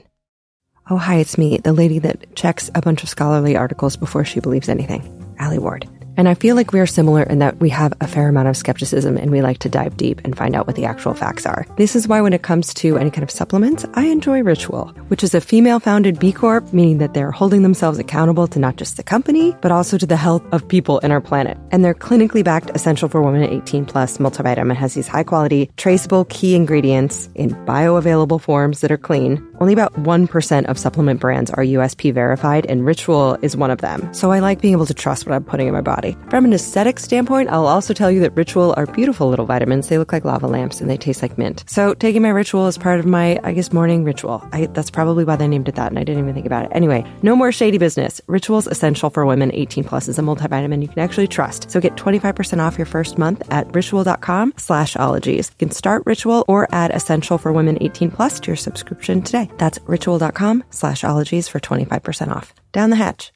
[0.90, 4.42] Oh, hi, it's me, the lady that checks a bunch of scholarly articles before she
[4.42, 5.88] believes anything, Alie Ward.
[6.16, 8.58] And I feel like we are similar in that we have a fair amount of
[8.58, 11.66] skepticism and we like to dive deep and find out what the actual facts are.
[11.78, 15.24] This is why when it comes to any kind of supplements, I enjoy Ritual, which
[15.24, 18.98] is a female founded B Corp, meaning that they're holding themselves accountable to not just
[18.98, 21.58] the company, but also to the health of people in our planet.
[21.72, 26.26] And their clinically backed essential for women 18 plus multivitamin has these high quality, traceable
[26.26, 29.46] key ingredients in bioavailable forms that are clean.
[29.64, 34.14] Only about 1% of supplement brands are USP verified, and Ritual is one of them.
[34.14, 36.18] So I like being able to trust what I'm putting in my body.
[36.30, 39.88] From an aesthetic standpoint, I'll also tell you that Ritual are beautiful little vitamins.
[39.88, 41.64] They look like lava lamps and they taste like mint.
[41.66, 44.46] So taking my Ritual is part of my, I guess, morning ritual.
[44.52, 46.72] I, that's probably why they named it that, and I didn't even think about it.
[46.74, 48.20] Anyway, no more shady business.
[48.28, 51.72] Ritual's essential for women 18 plus is a multivitamin you can actually trust.
[51.72, 55.52] So get 25% off your first month at ritual.com slash ologies.
[55.52, 59.50] You can start Ritual or add essential for women 18 plus to your subscription today.
[59.58, 62.54] That's ritual.com slash ologies for 25% off.
[62.72, 63.32] Down the hatch.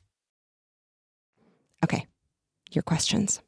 [1.84, 2.08] Okay
[2.72, 3.42] your questions.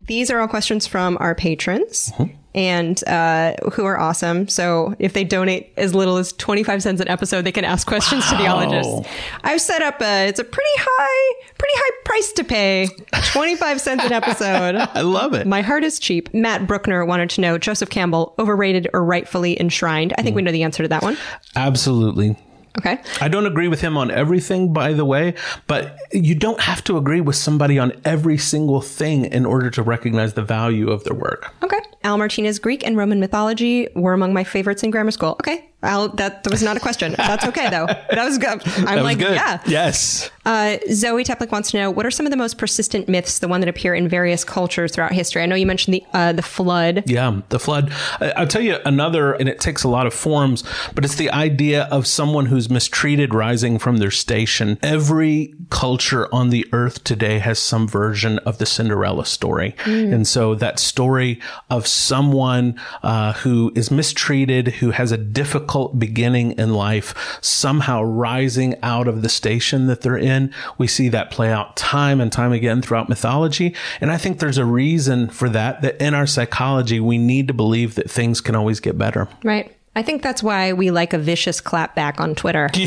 [0.00, 2.36] These are all questions from our patrons mm-hmm.
[2.54, 4.48] And uh, who are awesome.
[4.48, 8.24] So if they donate as little as 25 cents an episode, they can ask questions
[8.24, 8.30] wow.
[8.30, 9.08] to theologists.
[9.42, 12.88] I've set up a, it's a pretty high, pretty high price to pay.
[13.32, 14.76] 25 cents an episode.
[14.94, 15.46] I love it.
[15.46, 16.32] My heart is cheap.
[16.34, 20.12] Matt Brookner wanted to know Joseph Campbell, overrated or rightfully enshrined?
[20.18, 20.36] I think mm.
[20.36, 21.16] we know the answer to that one.
[21.56, 22.36] Absolutely.
[22.78, 22.98] Okay.
[23.20, 25.34] I don't agree with him on everything, by the way,
[25.66, 29.82] but you don't have to agree with somebody on every single thing in order to
[29.82, 31.54] recognize the value of their work.
[31.62, 31.80] Okay.
[32.04, 35.36] Al Martinez, Greek and Roman mythology were among my favorites in grammar school.
[35.40, 35.68] Okay.
[35.82, 37.14] Al, that, that was not a question.
[37.16, 37.86] That's okay, though.
[37.86, 38.62] That was good.
[38.76, 39.34] I'm that like, good.
[39.34, 39.60] yeah.
[39.66, 40.30] Yes.
[40.44, 43.48] Uh, Zoe Teplik wants to know what are some of the most persistent myths, the
[43.48, 45.42] one that appear in various cultures throughout history?
[45.42, 47.04] I know you mentioned the uh, the flood.
[47.06, 47.92] Yeah, the flood.
[48.20, 50.64] I, will tell you another, and it takes a lot of forms,
[50.94, 54.78] but it's the idea of someone who's mistreated rising from their station.
[54.82, 60.12] Every culture on the earth today has some version of the Cinderella story, mm.
[60.12, 61.40] and so that story
[61.70, 68.02] of someone uh, who is mistreated, who has a difficult difficult beginning in life, somehow
[68.02, 70.31] rising out of the station that they're in.
[70.78, 73.74] We see that play out time and time again throughout mythology.
[74.00, 77.54] And I think there's a reason for that, that in our psychology, we need to
[77.54, 79.28] believe that things can always get better.
[79.44, 79.76] Right.
[79.94, 82.70] I think that's why we like a vicious clap back on Twitter.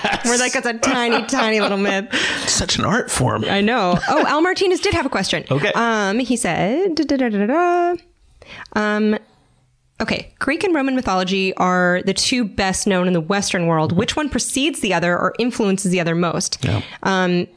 [0.00, 0.26] Yes.
[0.26, 2.12] We're like, it's a tiny, tiny little myth.
[2.46, 3.44] Such an art form.
[3.44, 3.98] I know.
[4.08, 5.44] Oh, Al Martinez did have a question.
[5.50, 5.72] Okay.
[5.74, 7.94] Um, he said, da, da, da,
[8.74, 9.16] um,
[10.00, 13.92] Okay, Greek and Roman mythology are the two best known in the Western world.
[13.92, 16.64] Which one precedes the other or influences the other most?
[16.64, 16.82] Yeah.
[17.02, 17.48] Um,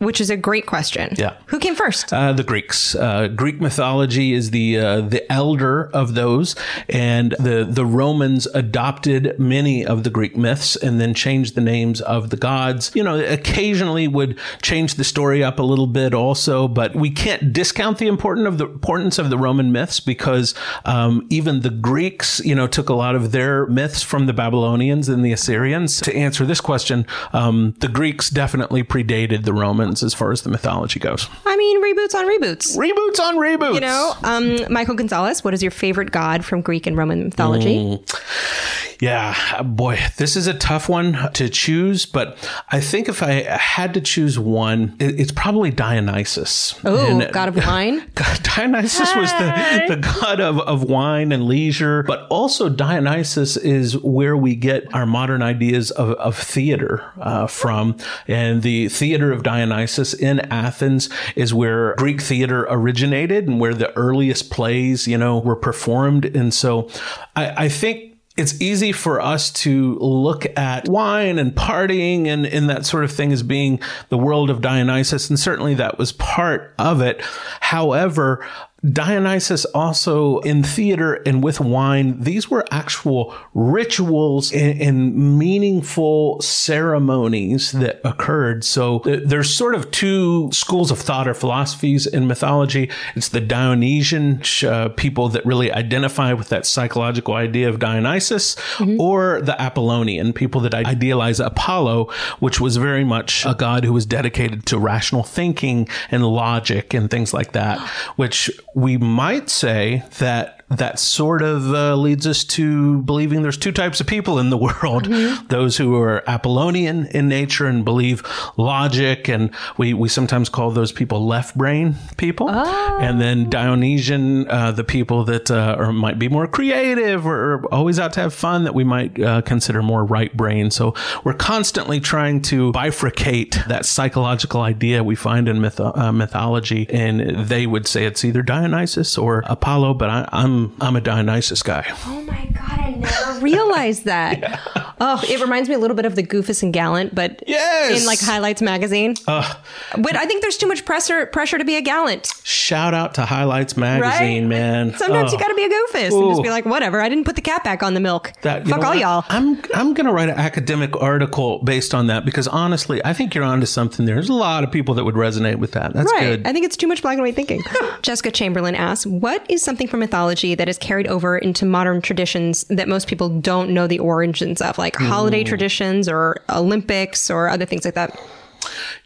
[0.00, 1.14] which is a great question.
[1.16, 1.36] Yeah.
[1.46, 2.10] Who came first?
[2.12, 2.94] Uh, the Greeks.
[2.94, 6.56] Uh, Greek mythology is the uh, the elder of those,
[6.88, 12.00] and the the Romans adopted many of the Greek myths and then changed the names
[12.00, 12.90] of the gods.
[12.94, 17.52] You know, occasionally would change the story up a little bit also, but we can't
[17.52, 20.54] discount the important of the importance of the Roman myths because
[20.86, 25.10] um, even the Greeks, you know, took a lot of their myths from the Babylonians
[25.10, 26.00] and the Assyrians.
[26.00, 30.42] To answer this question, um, the Greeks definitely predated the Romans trends as far as
[30.42, 31.28] the mythology goes.
[31.44, 32.76] I mean, reboots on reboots.
[32.76, 33.74] Reboots on reboots.
[33.74, 37.76] You know, um, Michael Gonzalez, what is your favorite god from Greek and Roman mythology?
[37.76, 38.96] Mm.
[39.00, 42.36] Yeah, boy, this is a tough one to choose, but
[42.68, 46.78] I think if I had to choose one, it's probably Dionysus.
[46.84, 48.10] Oh, god of wine.
[48.42, 49.20] Dionysus hey.
[49.20, 54.54] was the, the god of, of wine and leisure, but also Dionysus is where we
[54.54, 57.96] get our modern ideas of, of theater uh, from.
[58.28, 59.79] And the theater of Dionysus
[60.14, 65.56] in Athens is where Greek theater originated and where the earliest plays, you know, were
[65.56, 66.24] performed.
[66.24, 66.88] And so
[67.36, 72.70] I, I think it's easy for us to look at wine and partying and, and
[72.70, 75.28] that sort of thing as being the world of Dionysus.
[75.28, 77.20] And certainly that was part of it.
[77.60, 78.46] However,
[78.88, 87.72] Dionysus also in theater and with wine, these were actual rituals and, and, meaningful ceremonies
[87.72, 88.64] that occurred.
[88.64, 92.90] So there's sort of two schools of thought or philosophies in mythology.
[93.14, 99.00] It's the Dionysian uh, people that really identify with that psychological idea of Dionysus, mm-hmm.
[99.00, 104.06] or the Apollonian people that idealize Apollo, which was very much a god who was
[104.06, 107.78] dedicated to rational thinking and logic and things like that,
[108.16, 113.72] which we might say that that sort of uh, leads us to believing there's two
[113.72, 115.46] types of people in the world mm-hmm.
[115.48, 118.22] those who are Apollonian in nature and believe
[118.56, 122.46] logic, and we, we sometimes call those people left brain people.
[122.48, 122.98] Oh.
[123.00, 127.98] And then Dionysian, uh, the people that uh, are, might be more creative or, always
[127.98, 130.70] out to have fun, that we might uh, consider more right brain.
[130.70, 130.94] So
[131.24, 136.88] we're constantly trying to bifurcate that psychological idea we find in myth- uh, mythology.
[136.90, 141.62] And they would say it's either Dionysus or Apollo, but I, I'm I'm a Dionysus
[141.62, 141.84] guy.
[142.06, 144.38] Oh my god, I never realized that.
[144.76, 144.89] yeah.
[145.02, 148.00] Oh, it reminds me a little bit of the Goofus and Gallant, but yes!
[148.00, 149.14] in like Highlights magazine.
[149.26, 149.54] Uh,
[149.98, 152.30] but I think there's too much pressure pressure to be a Gallant.
[152.44, 154.48] Shout out to Highlights magazine, right?
[154.48, 154.94] man.
[154.96, 155.36] Sometimes oh.
[155.36, 156.20] you got to be a Goofus Ooh.
[156.20, 157.00] and just be like, whatever.
[157.00, 158.32] I didn't put the cap back on the milk.
[158.42, 158.98] That, Fuck all what?
[158.98, 159.24] y'all.
[159.28, 163.44] I'm I'm gonna write an academic article based on that because honestly, I think you're
[163.44, 164.16] onto something there.
[164.16, 165.94] There's a lot of people that would resonate with that.
[165.94, 166.20] That's right.
[166.20, 166.46] good.
[166.46, 167.62] I think it's too much black and white thinking.
[168.02, 172.64] Jessica Chamberlain asks, "What is something from mythology that is carried over into modern traditions
[172.64, 175.06] that most people don't know the origins of, like mm.
[175.06, 178.18] holiday traditions or Olympics or other things like that?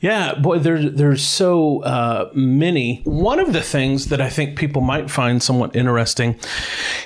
[0.00, 3.02] Yeah, boy, there's there's so uh, many.
[3.04, 6.38] One of the things that I think people might find somewhat interesting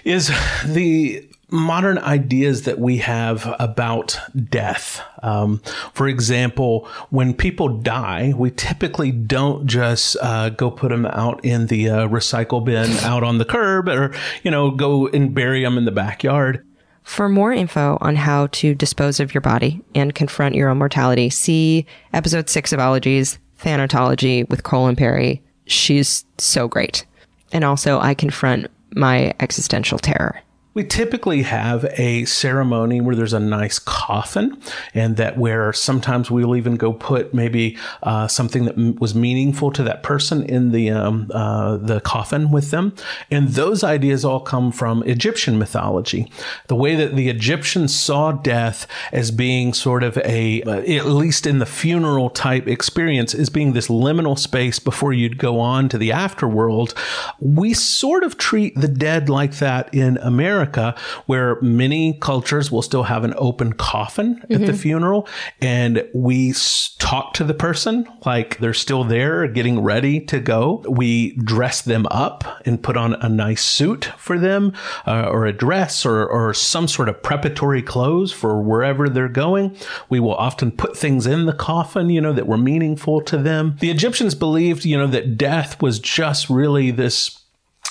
[0.05, 0.33] is
[0.65, 4.19] the modern ideas that we have about
[4.51, 5.01] death.
[5.23, 5.63] Um,
[5.95, 11.69] for example, when people die, we typically don't just uh, go put them out in
[11.69, 15.79] the uh, recycle bin out on the curb or, you know, go and bury them
[15.79, 16.67] in the backyard.
[17.09, 21.31] For more info on how to dispose of your body and confront your own mortality,
[21.31, 25.43] see episode six of Ologies, Thanatology with Colin Perry.
[25.67, 27.07] She's so great.
[27.51, 30.43] And also, I confront my existential terror
[30.79, 34.57] we typically have a ceremony where there's a nice coffin
[34.95, 39.73] and that where sometimes we'll even go put maybe uh, something that m- was meaningful
[39.73, 42.95] to that person in the um, uh, the coffin with them.
[43.29, 46.31] And those ideas all come from Egyptian mythology.
[46.69, 51.45] The way that the Egyptians saw death as being sort of a uh, at least
[51.45, 55.99] in the funeral type experience as being this liminal space before you'd go on to
[55.99, 56.97] the afterworld
[57.41, 62.83] we sort of treat the dead like that in America America, where many cultures will
[62.83, 64.55] still have an open coffin mm-hmm.
[64.55, 64.77] at the mm-hmm.
[64.77, 65.29] funeral,
[65.61, 66.55] and we
[66.99, 70.85] talk to the person like they're still there, getting ready to go.
[70.89, 74.73] We dress them up and put on a nice suit for them,
[75.07, 79.77] uh, or a dress, or or some sort of preparatory clothes for wherever they're going.
[80.09, 83.77] We will often put things in the coffin, you know, that were meaningful to them.
[83.81, 87.48] The Egyptians believed, you know, that death was just really this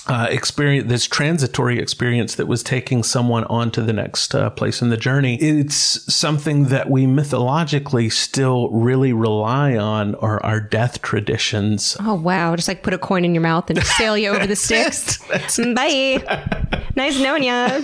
[0.08, 4.82] uh, experience, this transitory experience that was taking someone on to the next uh, place
[4.82, 5.36] in the journey.
[5.36, 11.98] It's something that we mythologically still really rely on, or our death traditions.
[12.00, 12.56] Oh wow!
[12.56, 15.18] Just like put a coin in your mouth and sail you over the Styx.
[15.58, 16.84] Bye.
[16.96, 17.82] nice knowing ya.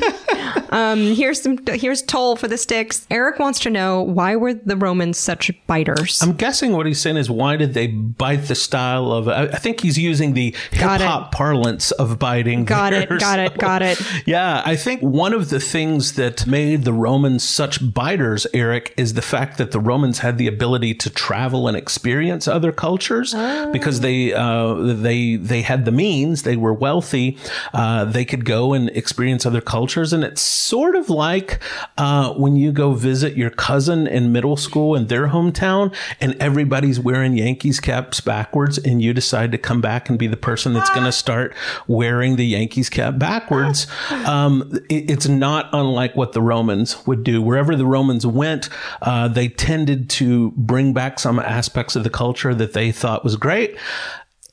[0.69, 1.59] Um, here's some.
[1.67, 3.05] Here's toll for the Styx.
[3.11, 6.21] Eric wants to know why were the Romans such biters?
[6.21, 9.27] I'm guessing what he's saying is why did they bite the style of?
[9.27, 12.65] I, I think he's using the hip hop parlance of biting.
[12.65, 13.03] Got there.
[13.03, 13.19] it.
[13.19, 13.57] Got so, it.
[13.57, 14.01] Got it.
[14.25, 19.13] Yeah, I think one of the things that made the Romans such biters, Eric, is
[19.13, 23.71] the fact that the Romans had the ability to travel and experience other cultures oh.
[23.71, 26.43] because they uh, they they had the means.
[26.43, 27.37] They were wealthy.
[27.73, 31.61] Uh, they could go and experience other cultures, and it's sort of like
[31.97, 36.99] uh, when you go visit your cousin in middle school in their hometown and everybody's
[36.99, 40.89] wearing Yankees caps backwards and you decide to come back and be the person that's
[40.89, 41.53] going to start
[41.87, 42.02] wearing
[42.35, 43.87] the Yankees cap backwards.
[44.25, 47.41] Um, it, it's not unlike what the Romans would do.
[47.41, 48.69] Wherever the Romans went,
[49.01, 53.35] uh, they tended to bring back some aspects of the culture that they thought was
[53.35, 53.77] great.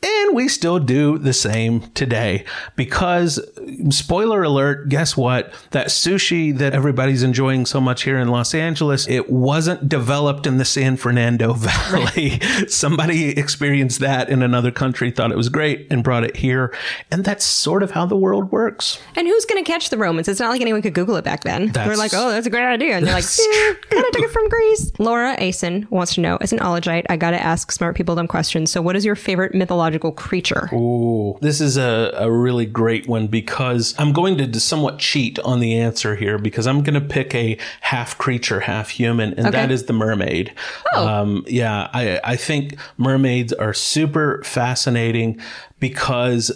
[0.02, 3.38] And we still do the same today because,
[3.90, 5.52] spoiler alert, guess what?
[5.72, 10.56] That sushi that everybody's enjoying so much here in Los Angeles, it wasn't developed in
[10.56, 12.40] the San Fernando Valley.
[12.66, 16.74] Somebody experienced that in another country, thought it was great, and brought it here.
[17.10, 18.98] And that's sort of how the world works.
[19.16, 20.28] And who's going to catch the Romans?
[20.28, 21.72] It's not like anyone could Google it back then.
[21.72, 22.96] They're like, oh, that's a great idea.
[22.96, 24.92] And they're like, yeah, kind of took it from Greece.
[24.98, 28.28] Laura Asen wants to know, as an ologite, I got to ask smart people dumb
[28.28, 28.70] questions.
[28.70, 30.68] So, what is your favorite mythological creature?
[30.72, 35.60] Ooh, this is a, a really great one because I'm going to somewhat cheat on
[35.60, 39.70] the answer here because I'm going to pick a half creature, half human, and that
[39.70, 40.52] is the mermaid.
[40.94, 45.40] Um, yeah, I, I think mermaids are super fascinating
[45.78, 46.50] because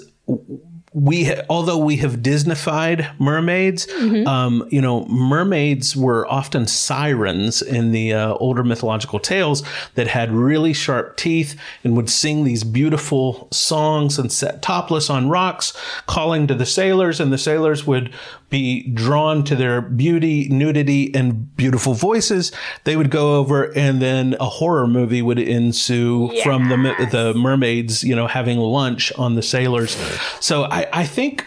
[0.94, 3.88] we although we have Disneyfied mermaids,
[4.28, 9.64] um, you know, mermaids were often sirens in the uh, older mythological tales
[9.96, 15.28] that had really sharp teeth and would sing these beautiful songs and set topless on
[15.28, 15.72] rocks,
[16.06, 18.14] calling to the sailors, and the sailors would
[18.50, 22.52] be drawn to their beauty, nudity, and beautiful voices.
[22.84, 28.04] They would go over, and then a horror movie would ensue from the the mermaids,
[28.04, 29.96] you know, having lunch on the sailors.
[30.40, 31.46] So I, I think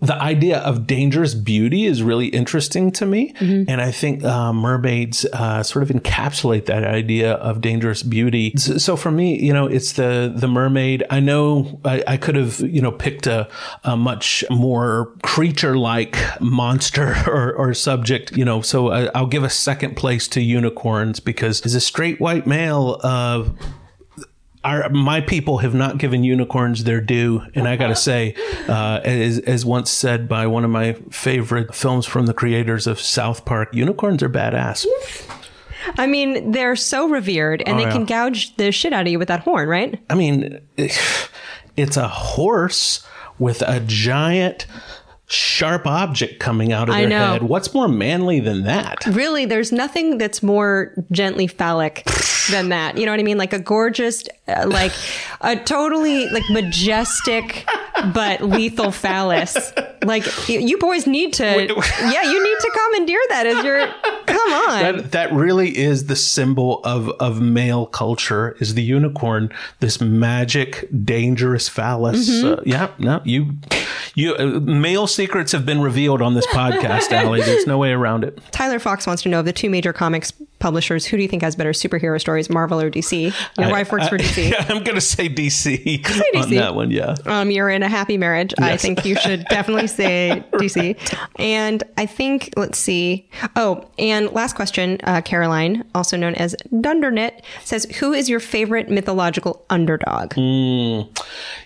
[0.00, 3.34] the idea of dangerous beauty is really interesting to me,
[3.68, 8.52] and I think uh, mermaids uh, sort of encapsulate that idea of dangerous beauty.
[8.56, 11.04] So, so for me, you know, it's the the mermaid.
[11.10, 13.48] I know I, I could have you know picked a,
[13.82, 18.60] a much more creature like monster or, or subject, you know.
[18.62, 23.00] So I, I'll give a second place to unicorns because as a straight white male.
[23.02, 23.48] Uh,
[24.68, 28.34] our, my people have not given unicorns their due, and I got to say,
[28.68, 33.00] uh, as, as once said by one of my favorite films from the creators of
[33.00, 34.84] South Park, unicorns are badass.
[35.96, 37.92] I mean, they're so revered and Oh, they yeah.
[37.92, 39.98] can gouge the shit out of you with that horn, right?
[40.10, 40.60] I mean,
[41.76, 43.06] it's a horse
[43.38, 44.66] with a giant,
[45.28, 47.32] sharp object coming out of I their know.
[47.32, 47.42] head.
[47.42, 49.04] What's more manly than that?
[49.06, 52.04] Really, there's nothing that's more gently phallic
[52.50, 52.96] than that.
[52.96, 53.38] You know what I mean?
[53.38, 54.92] Like a gorgeous, uh, like
[55.42, 57.66] a totally like majestic
[58.14, 59.72] but lethal phallus.
[60.04, 63.86] Like you, you boys need to, yeah, you need to commandeer that as your.
[64.26, 64.80] Come on.
[64.80, 69.50] That, that really is the symbol of, of male culture is the unicorn,
[69.80, 72.28] this magic, dangerous phallus.
[72.28, 72.60] Mm-hmm.
[72.60, 73.56] Uh, yeah, no, you,
[74.14, 77.42] you, uh, male secrets have been revealed on this podcast, Alie.
[77.42, 78.38] There's no way around it.
[78.50, 81.42] Tyler Fox wants to know of the two major comics publishers, who do you think
[81.42, 83.34] has better superhero stories, Marvel or DC?
[83.58, 84.50] Your wife works for DC.
[84.50, 86.54] Yeah, I'm going to say DC, on DC.
[86.56, 86.90] that one.
[86.90, 87.16] Yeah.
[87.26, 88.54] Um, you're in a happy marriage.
[88.58, 90.96] I think you should definitely say DC.
[91.36, 93.28] And I think, let's see.
[93.56, 98.90] Oh, and last question, uh, Caroline, also known as Dundernet, says, Who is your favorite
[98.90, 100.34] mythological underdog?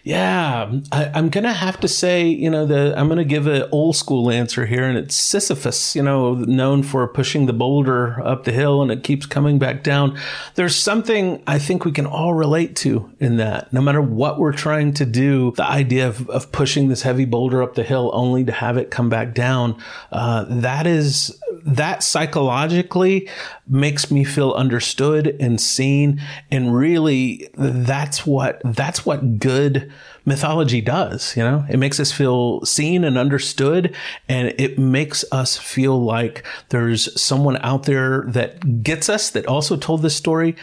[0.04, 3.96] Yeah, I, I'm gonna have to say, you know, the I'm gonna give an old
[3.96, 5.94] school answer here, and it's Sisyphus.
[5.94, 9.82] You know, known for pushing the boulder up the hill, and it keeps coming back
[9.82, 10.18] down.
[10.54, 13.72] There's something I think we can all relate to in that.
[13.72, 17.62] No matter what we're trying to do, the idea of, of pushing this heavy boulder
[17.62, 19.80] up the hill only to have it come back down,
[20.10, 23.28] uh, that is that psychologically
[23.68, 29.92] makes me feel understood and seen and really that's what that's what good
[30.24, 33.94] mythology does you know it makes us feel seen and understood
[34.28, 39.76] and it makes us feel like there's someone out there that gets us that also
[39.76, 40.54] told this story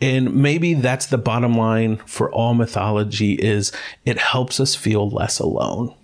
[0.00, 3.72] and maybe that's the bottom line for all mythology is
[4.04, 5.94] it helps us feel less alone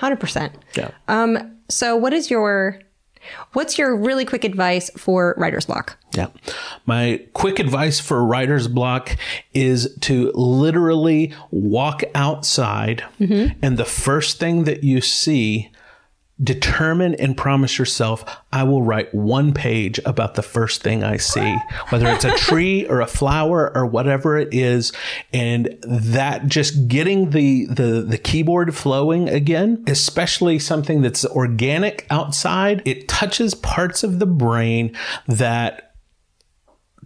[0.00, 0.52] 100%.
[0.76, 2.80] yeah Um, so what is your,
[3.52, 5.96] what's your really quick advice for writer's block?
[6.14, 6.28] Yeah.
[6.86, 9.16] My quick advice for writer's block
[9.52, 13.58] is to literally walk outside mm-hmm.
[13.62, 15.70] and the first thing that you see,
[16.42, 21.56] determine and promise yourself, I will write one page about the first thing I see,
[21.90, 24.92] whether it's a tree or a flower or whatever it is.
[25.32, 32.82] And that just getting the, the, the keyboard flowing again, especially something that's organic outside,
[32.84, 34.96] it touches parts of the brain
[35.28, 35.93] that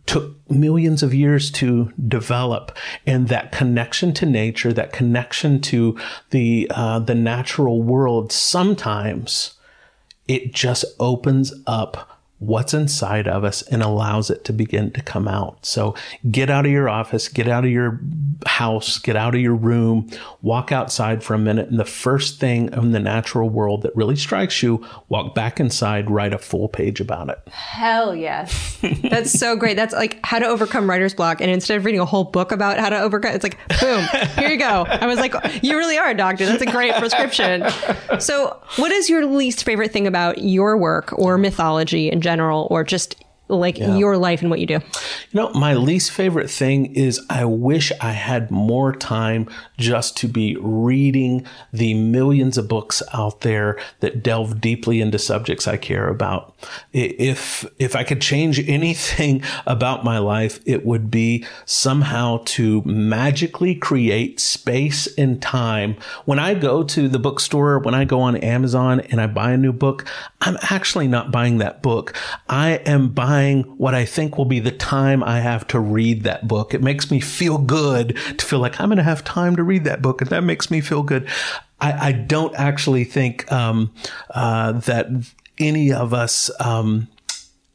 [0.09, 2.77] took millions of years to develop
[3.07, 5.97] and that connection to nature that connection to
[6.31, 9.53] the uh, the natural world sometimes
[10.27, 15.27] it just opens up what's inside of us and allows it to begin to come
[15.27, 15.67] out.
[15.67, 15.95] So
[16.31, 18.01] get out of your office, get out of your
[18.47, 20.09] house, get out of your room,
[20.41, 21.69] walk outside for a minute.
[21.69, 26.11] And the first thing in the natural world that really strikes you, walk back inside,
[26.11, 27.39] write a full page about it.
[27.49, 28.79] Hell yes.
[29.11, 29.75] That's so great.
[29.75, 31.41] That's like how to overcome writer's block.
[31.41, 34.05] And instead of reading a whole book about how to overcome, it's like, boom,
[34.37, 34.85] here you go.
[34.89, 35.35] I was like,
[35.65, 36.47] you really are a doctor.
[36.47, 37.65] That's a great prescription.
[38.21, 42.28] So what is your least favorite thing about your work or mythology in general,
[42.71, 43.17] or just
[43.49, 43.97] like Yeah.
[43.97, 44.75] your life and what you do?
[44.75, 44.81] You
[45.33, 49.49] know, my least favorite thing is I wish I had more time
[49.79, 55.67] just to be reading the millions of books out there that delve deeply into subjects
[55.67, 56.55] I care about.
[56.93, 63.75] If if I could change anything about my life, it would be somehow to magically
[63.75, 65.97] create space and time.
[66.25, 69.57] When I go to the bookstore, when I go on Amazon and I buy a
[69.57, 70.05] new book,
[70.41, 72.15] I'm actually not buying that book.
[72.49, 73.38] I am buying
[73.77, 76.75] what I think will be the time I have to read that book.
[76.75, 79.85] It makes me feel good to feel like I'm going to have time to read
[79.85, 81.29] that book, and that makes me feel good.
[81.81, 83.93] I, I don't actually think um,
[84.31, 85.07] uh, that
[85.59, 86.51] any of us.
[86.61, 87.09] Um,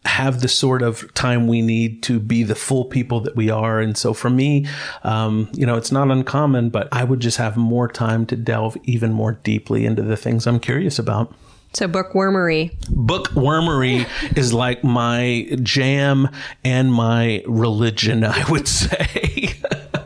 [0.06, 3.80] have the sort of time we need to be the full people that we are.
[3.80, 4.68] And so for me,
[5.04, 8.78] um, you know, it's not uncommon, but I would just have more time to delve
[8.84, 11.34] even more deeply into the things I'm curious about.
[11.74, 12.78] So bookwormery.
[12.90, 14.06] Bookwormery
[14.38, 16.30] is like my jam
[16.64, 19.56] and my religion, I would say.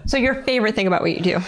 [0.08, 1.40] So your favorite thing about what you do?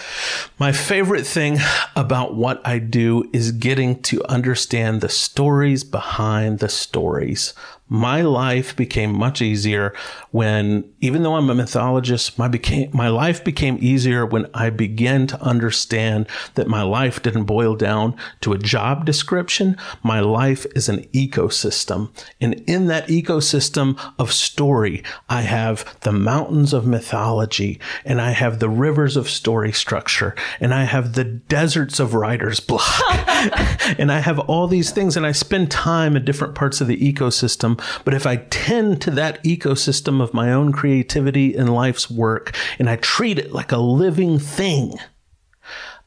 [0.60, 1.60] My favorite thing
[1.96, 7.54] about what I do is getting to understand the stories behind the stories.
[7.90, 9.94] My life became much easier
[10.32, 15.26] when, even though I'm a mythologist, my became my life became easier when I began
[15.28, 19.76] to understand that my life didn't boil down to a job description.
[20.04, 26.74] My life is an ecosystem, and in that ecosystem of story, I have the mountains
[26.74, 32.00] of mythology, and I have the rivers of story structure, and I have the deserts
[32.00, 33.02] of writer's block,
[33.98, 36.98] and I have all these things, and I spend time in different parts of the
[36.98, 37.79] ecosystem.
[38.06, 42.90] But if I tend to that ecosystem of my own creativity and life's work, and
[42.90, 45.00] I treat it like a living thing,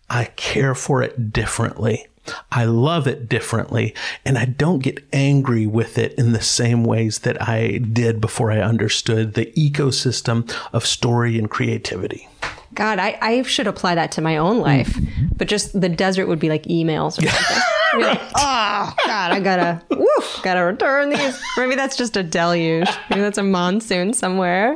[0.08, 2.06] I care for it differently.
[2.52, 3.94] I love it differently,
[4.24, 8.52] and I don't get angry with it in the same ways that I did before
[8.52, 12.28] I understood the ecosystem of story and creativity.
[12.74, 15.36] God, I, I should apply that to my own life, mm.
[15.36, 17.62] but just the desert would be like emails or something.
[17.92, 21.40] I'd be like, oh God, I gotta, woof, gotta return these.
[21.56, 22.88] Maybe that's just a deluge.
[23.10, 24.74] Maybe that's a monsoon somewhere.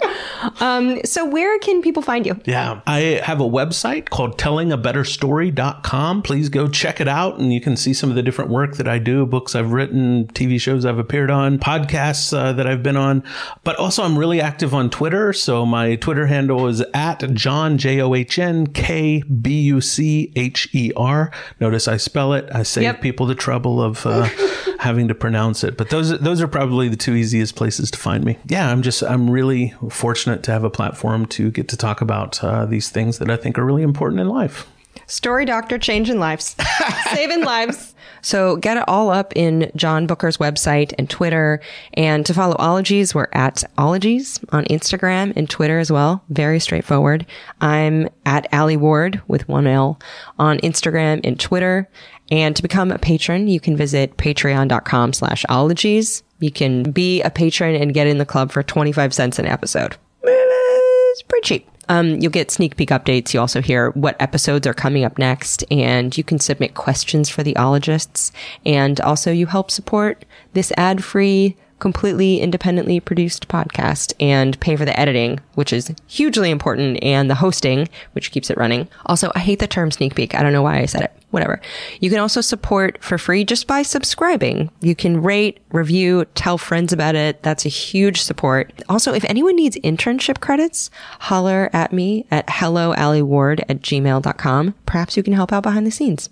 [0.60, 2.38] Um, so where can people find you?
[2.44, 2.80] Yeah.
[2.86, 6.22] I have a website called tellingabetterstory.com.
[6.22, 8.88] Please go check it out and you can see some of the different work that
[8.88, 12.96] I do, books I've written, TV shows I've appeared on, podcasts uh, that I've been
[12.96, 13.22] on.
[13.64, 15.32] But also, I'm really active on Twitter.
[15.32, 20.32] So my Twitter handle is at John, J O H N K B U C
[20.36, 21.30] H E R.
[21.60, 22.48] Notice I spell it.
[22.52, 22.82] I say.
[22.82, 23.05] Yep.
[23.06, 24.24] People the trouble of uh,
[24.80, 25.76] having to pronounce it.
[25.76, 28.36] But those, those are probably the two easiest places to find me.
[28.48, 32.42] Yeah, I'm just, I'm really fortunate to have a platform to get to talk about
[32.42, 34.66] uh, these things that I think are really important in life.
[35.06, 36.56] Story Doctor changing lives,
[37.14, 37.94] saving lives.
[38.26, 41.60] So get it all up in John Bucher's website and Twitter.
[41.94, 46.24] And to follow Ologies, we're at Ologies on Instagram and Twitter as well.
[46.28, 47.24] Very straightforward.
[47.60, 50.00] I'm at Alie Ward with one L
[50.40, 51.88] on Instagram and Twitter.
[52.28, 56.24] And to become a patron, you can visit patreon.com slash ologies.
[56.40, 59.96] You can be a patron and get in the club for 25 cents an episode.
[60.24, 61.75] It's pretty cheap.
[61.88, 63.32] Um, you'll get sneak peek updates.
[63.32, 67.42] You also hear what episodes are coming up next, and you can submit questions for
[67.42, 68.32] the ologists.
[68.64, 74.84] And also, you help support this ad free, completely independently produced podcast and pay for
[74.84, 78.88] the editing, which is hugely important, and the hosting, which keeps it running.
[79.06, 80.34] Also, I hate the term sneak peek.
[80.34, 81.15] I don't know why I said it.
[81.36, 81.60] Whatever.
[82.00, 84.70] You can also support for free just by subscribing.
[84.80, 87.42] You can rate, review, tell friends about it.
[87.42, 88.72] That's a huge support.
[88.88, 90.90] Also, if anyone needs internship credits,
[91.20, 94.74] holler at me at helloalieward at gmail.com.
[94.86, 96.30] Perhaps you can help out behind the scenes.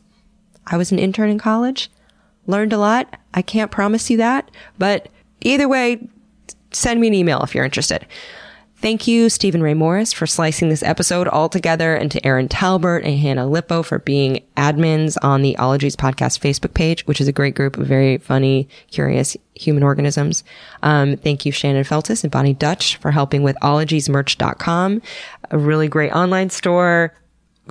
[0.67, 1.91] I was an intern in college,
[2.47, 3.21] learned a lot.
[3.35, 5.11] I can't promise you that, but
[5.43, 6.09] either way,
[6.73, 8.07] send me an email if you're interested.
[8.85, 13.03] Thank you, Stephen Ray Morris, for slicing this episode all together, and to Erin Talbert
[13.03, 17.33] and Hannah Lipow for being admins on the Ologies Podcast Facebook page, which is a
[17.33, 20.45] great group of very funny, curious human organisms.
[20.83, 25.01] Um, thank you, Shannon Feltis and Bonnie Dutch, for helping with ologiesmerch.com,
[25.51, 27.15] a really great online store,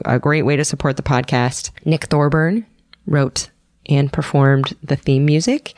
[0.05, 1.69] a great way to support the podcast.
[1.85, 2.65] Nick Thorburn
[3.05, 3.51] wrote
[3.87, 5.75] and performed the theme music.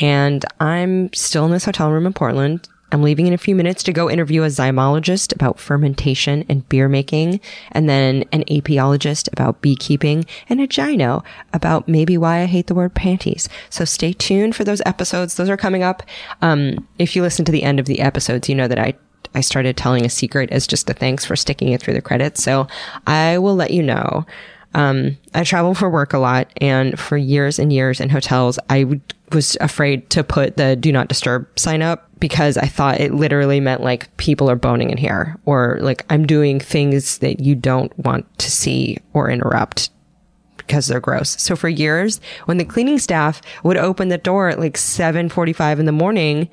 [0.00, 2.66] And I'm still in this hotel room in Portland.
[2.90, 6.88] I'm leaving in a few minutes to go interview a zymologist about fermentation and beer
[6.88, 7.40] making,
[7.72, 12.74] and then an apiologist about beekeeping, and a gyno about maybe why I hate the
[12.74, 13.48] word panties.
[13.68, 15.34] So stay tuned for those episodes.
[15.34, 16.02] Those are coming up.
[16.40, 18.94] Um, if you listen to the end of the episodes, you know that I
[19.34, 22.42] I started telling a secret as just a thanks for sticking it through the credits.
[22.42, 22.66] So
[23.06, 24.26] I will let you know.
[24.78, 29.00] Um, I travel for work a lot, and for years and years in hotels, I
[29.32, 33.58] was afraid to put the do not disturb sign up because I thought it literally
[33.58, 37.96] meant like people are boning in here or like I'm doing things that you don't
[37.98, 39.90] want to see or interrupt
[40.58, 41.30] because they're gross.
[41.42, 45.86] So for years, when the cleaning staff would open the door at like 7:45 in
[45.86, 46.48] the morning,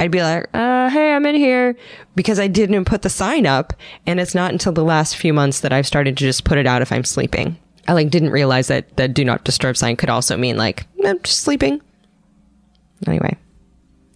[0.00, 1.76] I'd be like, uh, "Hey, I'm in here,"
[2.16, 3.72] because I didn't put the sign up,
[4.04, 6.66] and it's not until the last few months that I've started to just put it
[6.66, 7.56] out if I'm sleeping.
[7.88, 11.20] I like didn't realize that the do not disturb sign could also mean like I'm
[11.22, 11.80] just sleeping.
[13.06, 13.36] Anyway.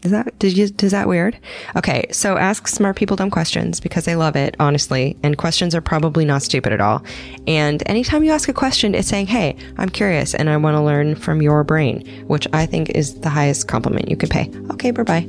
[0.03, 1.39] Is that did you is that weird?
[1.77, 5.17] Okay, so ask smart people dumb questions because they love it, honestly.
[5.23, 7.05] And questions are probably not stupid at all.
[7.47, 10.83] And anytime you ask a question, it's saying, "Hey, I'm curious and I want to
[10.83, 14.51] learn from your brain," which I think is the highest compliment you can pay.
[14.73, 15.23] Okay, bye bye.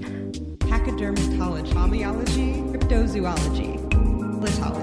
[0.57, 3.77] Pachydermatology, homeology, cryptozoology,
[4.41, 4.82] litology,